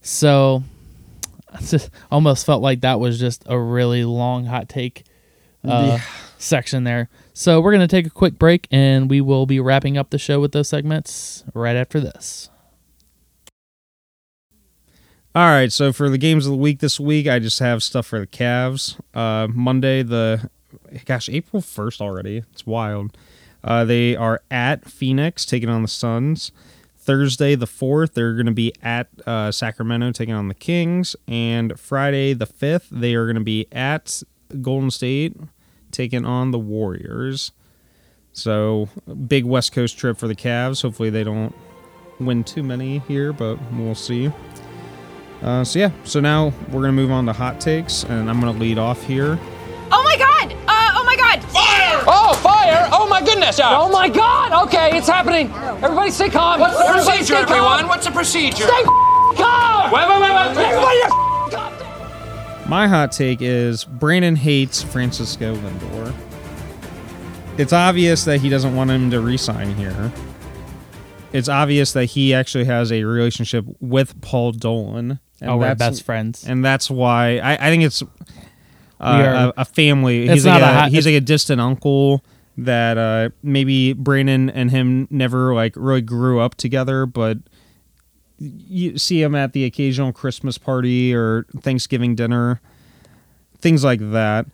[0.00, 0.64] So
[1.52, 5.04] I just almost felt like that was just a really long hot take
[5.64, 5.98] uh,
[6.38, 7.08] section there.
[7.34, 10.40] So we're gonna take a quick break and we will be wrapping up the show
[10.40, 12.50] with those segments right after this.
[15.34, 18.04] All right, so for the games of the week this week, I just have stuff
[18.04, 19.00] for the Cavs.
[19.14, 20.50] Uh, Monday, the
[21.06, 22.42] gosh, April first already.
[22.52, 23.16] It's wild.
[23.64, 26.52] Uh, they are at Phoenix taking on the Suns.
[26.98, 31.80] Thursday, the fourth, they're going to be at uh, Sacramento taking on the Kings, and
[31.80, 34.22] Friday, the fifth, they are going to be at
[34.60, 35.34] Golden State
[35.90, 37.52] taking on the Warriors.
[38.34, 38.90] So
[39.26, 40.82] big West Coast trip for the Cavs.
[40.82, 41.54] Hopefully, they don't
[42.20, 44.30] win too many here, but we'll see.
[45.42, 48.58] Uh, so yeah, so now we're gonna move on to hot takes, and I'm gonna
[48.58, 49.38] lead off here.
[49.90, 50.52] Oh my god!
[50.68, 51.42] Uh, oh my god!
[51.50, 52.02] Fire!
[52.06, 52.88] Oh, fire!
[52.92, 53.58] Oh my goodness!
[53.62, 54.66] Oh my God!
[54.68, 55.50] Okay, it's happening.
[55.82, 56.60] Everybody, stay calm.
[56.60, 57.52] What's the Everybody procedure, stay calm.
[57.52, 57.88] everyone?
[57.88, 58.64] What's the procedure?
[58.64, 59.90] Stay calm.
[59.92, 60.66] Wait, wait, wait, wait.
[60.66, 61.00] Everybody,
[61.50, 62.68] calm.
[62.68, 66.14] My hot take is Brandon hates Francisco Lindor.
[67.58, 70.10] It's obvious that he doesn't want him to resign here.
[71.32, 75.18] It's obvious that he actually has a relationship with Paul Dolan.
[75.42, 76.44] And Oh, we're best friends.
[76.46, 78.06] and that's why I, I think it's uh,
[79.00, 80.22] are- a, a family.
[80.24, 82.24] It's he's not like a a, hot- he's like a distant uncle
[82.58, 87.38] that uh, maybe Brandon and him never like really grew up together, but
[88.38, 92.60] you see him at the occasional Christmas party or Thanksgiving dinner,
[93.58, 94.46] things like that.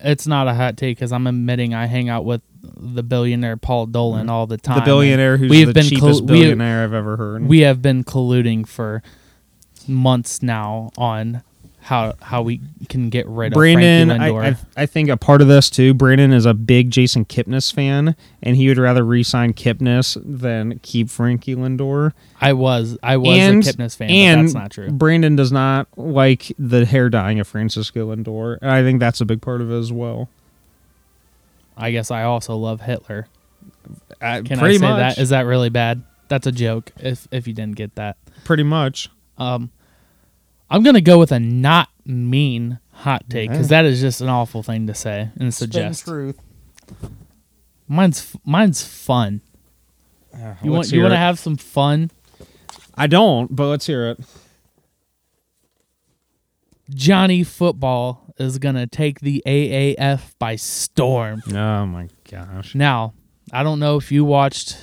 [0.00, 3.86] it's not a hot take because I'm admitting I hang out with the billionaire Paul
[3.86, 4.78] Dolan all the time.
[4.80, 7.46] The billionaire who's we've the been cheapest we- billionaire I've ever heard.
[7.46, 9.02] We, have been colluding for
[9.88, 11.42] months now on
[11.82, 14.42] how how we can get rid Brandon, of Frankie Lindor.
[14.76, 15.94] I, I, I think a part of this too.
[15.94, 21.08] Brandon is a big Jason Kipnis fan, and he would rather re-sign Kipnis than keep
[21.08, 22.12] Frankie Lindor.
[22.40, 24.90] I, was I was and, a Kipnis fan, and but that's not true.
[24.90, 29.24] Brandon does not like the hair dyeing of Francisco Lindor, and I think that's a
[29.24, 30.28] big part of it as well.
[31.76, 33.26] I guess I also love Hitler.
[34.20, 35.18] Uh, Can I say much, that?
[35.18, 36.02] Is that really bad?
[36.28, 36.92] That's a joke.
[36.98, 39.08] If if you didn't get that, pretty much.
[39.40, 39.70] Um,
[40.68, 44.62] I'm gonna go with a not mean hot take because that is just an awful
[44.62, 46.04] thing to say and suggest.
[46.04, 46.38] truth.
[47.88, 49.40] Mine's mine's fun.
[50.62, 52.10] You want you want to have some fun?
[52.94, 54.20] I don't, but let's hear it.
[56.90, 61.42] Johnny Football is gonna take the AAF by storm.
[61.52, 62.74] Oh my gosh.
[62.74, 63.14] Now,
[63.52, 64.76] I don't know if you watched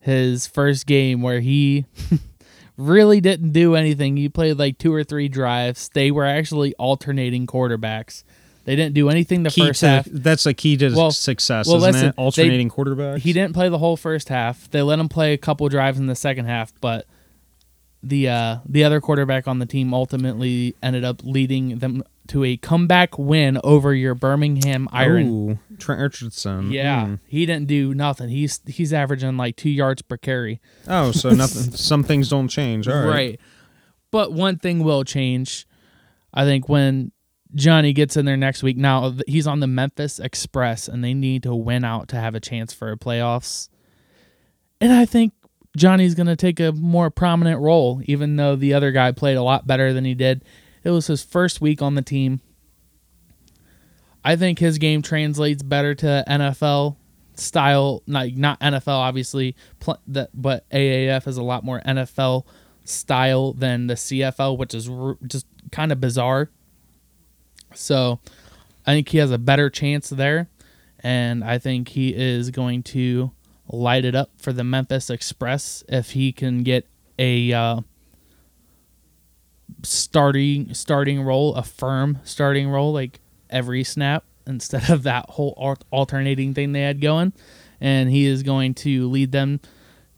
[0.00, 1.86] his first game where he
[2.80, 4.16] really didn't do anything.
[4.16, 5.88] You played like two or three drives.
[5.90, 8.24] They were actually alternating quarterbacks.
[8.64, 10.04] They didn't do anything the Key first to, half.
[10.10, 12.14] that's a key to Well- success, well, isn't listen, it?
[12.16, 13.18] Alternating quarterbacks.
[13.18, 14.70] He didn't play the whole first half.
[14.70, 17.06] They let him play a couple drives in the second half, but
[18.02, 22.56] the uh, the other quarterback on the team ultimately ended up leading them to a
[22.56, 25.28] comeback win over your Birmingham Iron.
[25.28, 26.70] Ooh, Trent Richardson.
[26.72, 27.14] Yeah, Hmm.
[27.26, 28.28] he didn't do nothing.
[28.28, 30.60] He's he's averaging like two yards per carry.
[30.88, 31.72] Oh, so nothing.
[31.72, 32.88] some things don't change.
[32.88, 33.06] All right.
[33.08, 33.40] right,
[34.10, 35.66] But one thing will change.
[36.34, 37.12] I think when
[37.54, 38.76] Johnny gets in there next week.
[38.76, 42.40] Now he's on the Memphis Express, and they need to win out to have a
[42.40, 43.68] chance for playoffs.
[44.80, 45.32] And I think
[45.76, 49.42] Johnny's going to take a more prominent role, even though the other guy played a
[49.42, 50.44] lot better than he did.
[50.82, 52.40] It was his first week on the team.
[54.24, 56.96] I think his game translates better to NFL
[57.34, 62.44] style, like not NFL obviously, pl- that but AAF is a lot more NFL
[62.84, 66.50] style than the CFL, which is r- just kind of bizarre.
[67.74, 68.20] So
[68.86, 70.48] I think he has a better chance there.
[71.02, 73.30] And I think he is going to
[73.68, 76.86] light it up for the Memphis Express if he can get
[77.18, 77.80] a uh,
[79.82, 86.54] starting starting role, a firm starting role, like every snap instead of that whole alternating
[86.54, 87.32] thing they had going.
[87.80, 89.60] And he is going to lead them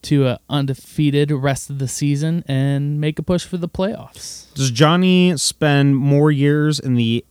[0.02, 4.52] to an undefeated rest of the season and make a push for the playoffs.
[4.54, 7.24] Does Johnny spend more years in the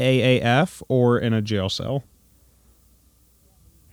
[0.00, 2.02] AAF or in a jail cell?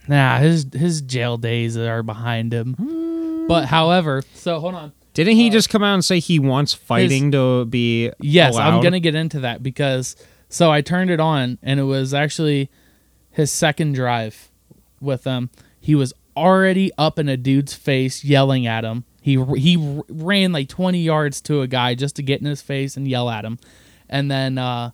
[0.07, 2.73] Nah, his his jail days are behind him.
[2.73, 3.47] Hmm.
[3.47, 4.91] But however, so hold on.
[5.13, 8.99] Didn't he just come out and say he wants fighting to be Yes, I'm gonna
[8.99, 10.15] get into that because
[10.49, 12.69] so I turned it on and it was actually
[13.31, 14.49] his second drive
[14.99, 15.49] with them.
[15.79, 19.05] He was already up in a dude's face yelling at him.
[19.21, 19.77] He he
[20.09, 23.29] ran like 20 yards to a guy just to get in his face and yell
[23.29, 23.57] at him,
[24.09, 24.91] and then uh,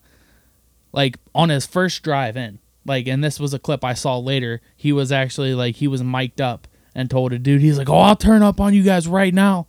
[0.91, 4.61] like on his first drive in, like and this was a clip I saw later.
[4.75, 7.99] He was actually like he was mic'd up and told a dude he's like, "Oh,
[7.99, 9.65] I'll turn up on you guys right now."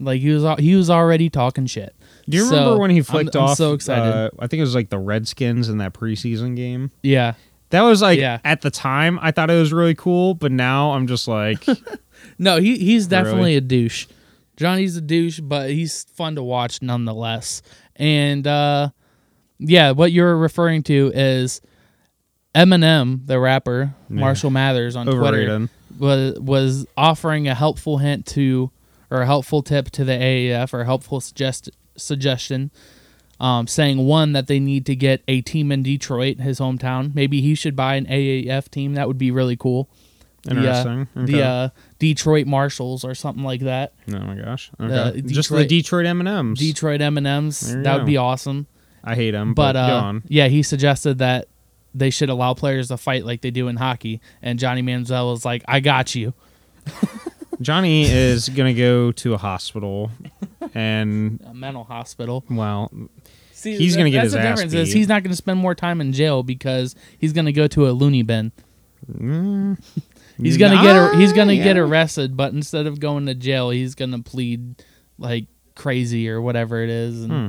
[0.00, 1.94] Like he was he was already talking shit.
[2.28, 4.12] Do you So, remember when he I'm- flicked I'm so excited.
[4.14, 6.90] uh, I think it was like the Redskins in that preseason game.
[7.02, 7.34] yeah.
[7.70, 8.38] That was like Yeah.
[8.44, 11.62] at the time I thought it was really cool, but now I'm just like,
[12.38, 13.56] No, he he's definitely Really?
[13.56, 14.06] a douche.
[14.56, 17.60] Johnny's a douche, but he's fun to watch nonetheless.
[17.96, 18.90] And uh
[19.58, 21.60] yeah, what you're referring to is
[22.54, 25.68] Eminem, the rapper, Marshall Mathers on Twitter
[25.98, 28.70] was was offering a helpful hint to
[29.10, 32.70] or a helpful tip to the AAF or a helpful suggest suggestion
[33.40, 37.14] um, saying one that they need to get a team in Detroit, his hometown.
[37.14, 38.94] Maybe he should buy an AAF team.
[38.94, 39.88] That would be really cool.
[40.42, 41.08] The, uh, Interesting.
[41.26, 41.68] The uh,
[41.98, 43.92] Detroit Marshals or something like that.
[44.12, 45.20] oh my gosh, the okay.
[45.22, 46.58] just the Detroit- Detroit M and M's.
[46.58, 47.74] Detroit M and M's.
[47.82, 48.66] That would be awesome.
[49.04, 51.48] I hate them, but, But go uh, yeah, he suggested that
[51.94, 54.20] they should allow players to fight like they do in hockey.
[54.42, 56.34] And Johnny Manziel was like, "I got you."
[57.60, 60.10] Johnny is gonna go to a hospital,
[60.74, 62.44] and A mental hospital.
[62.50, 62.90] well,
[63.52, 65.58] See, He's gonna get that's his the ass difference is he's not going to spend
[65.58, 68.52] more time in jail because he's going to go to a loony bin.
[70.40, 73.70] He's gonna get ar- he's gonna Ah, get arrested, but instead of going to jail,
[73.70, 74.76] he's gonna plead
[75.18, 77.24] like crazy or whatever it is.
[77.24, 77.46] And Hmm.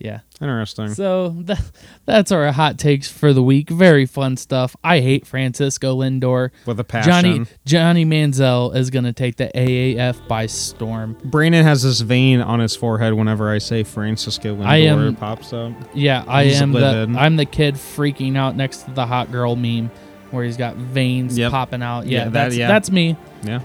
[0.00, 0.20] Yeah.
[0.40, 0.94] interesting.
[0.94, 1.60] So that,
[2.06, 3.68] that's our hot takes for the week.
[3.68, 4.74] Very fun stuff.
[4.82, 6.50] I hate Francisco Lindor.
[6.64, 7.12] With a passion.
[7.12, 11.18] Johnny Johnny Manziel is gonna take the AAF by storm.
[11.24, 15.52] Brandon has this vein on his forehead whenever I say Francisco Lindor I am- pops
[15.52, 15.72] up.
[15.92, 17.14] Yeah, I He's am the.
[17.18, 19.90] I'm the kid freaking out next to the hot girl meme
[20.30, 21.50] where he's got veins Yep.
[21.50, 22.06] popping out.
[22.06, 22.68] Yeah, Yeah, that- that's yeah.
[22.68, 23.16] that's me.
[23.44, 23.60] Yeah.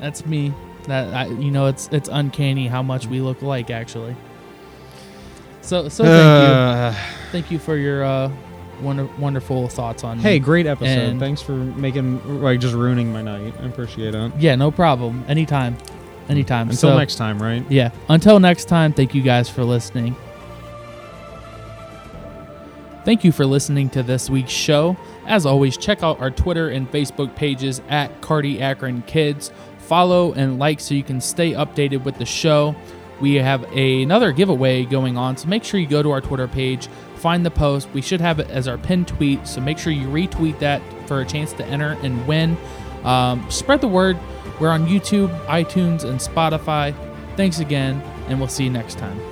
[0.00, 0.52] That's me.
[0.86, 4.14] That I, you know, it's it's uncanny how much we look alike actually.
[5.68, 8.30] So so thank Uh, you, thank you for your uh,
[8.80, 10.18] wonder, wonderful thoughts on.
[10.18, 11.10] Hey, great episode.
[11.10, 13.52] And- Thanks for making like just ruining my night.
[13.60, 14.32] I appreciate it.
[14.38, 15.24] Yeah, no problem.
[15.28, 15.76] Anytime,
[16.30, 16.70] anytime.
[16.70, 17.62] Until So, next time, right?
[17.70, 17.90] Yeah.
[18.08, 20.16] Until next time, thank you guys for listening.
[23.04, 24.96] Thank you for listening to this week's show.
[25.26, 29.52] As always, check out our Twitter and Facebook pages at Cardi Akron Kids.
[29.80, 32.74] Follow and like so you can stay updated with the show.
[33.20, 36.48] We have a, another giveaway going on, so make sure you go to our Twitter
[36.48, 37.88] page, find the post.
[37.92, 41.20] We should have it as our pinned tweet, so make sure you retweet that for
[41.20, 42.56] a chance to enter and win.
[43.04, 44.18] Um, spread the word.
[44.60, 46.94] We're on YouTube, iTunes, and Spotify.
[47.36, 49.27] Thanks again, and we'll see you next time.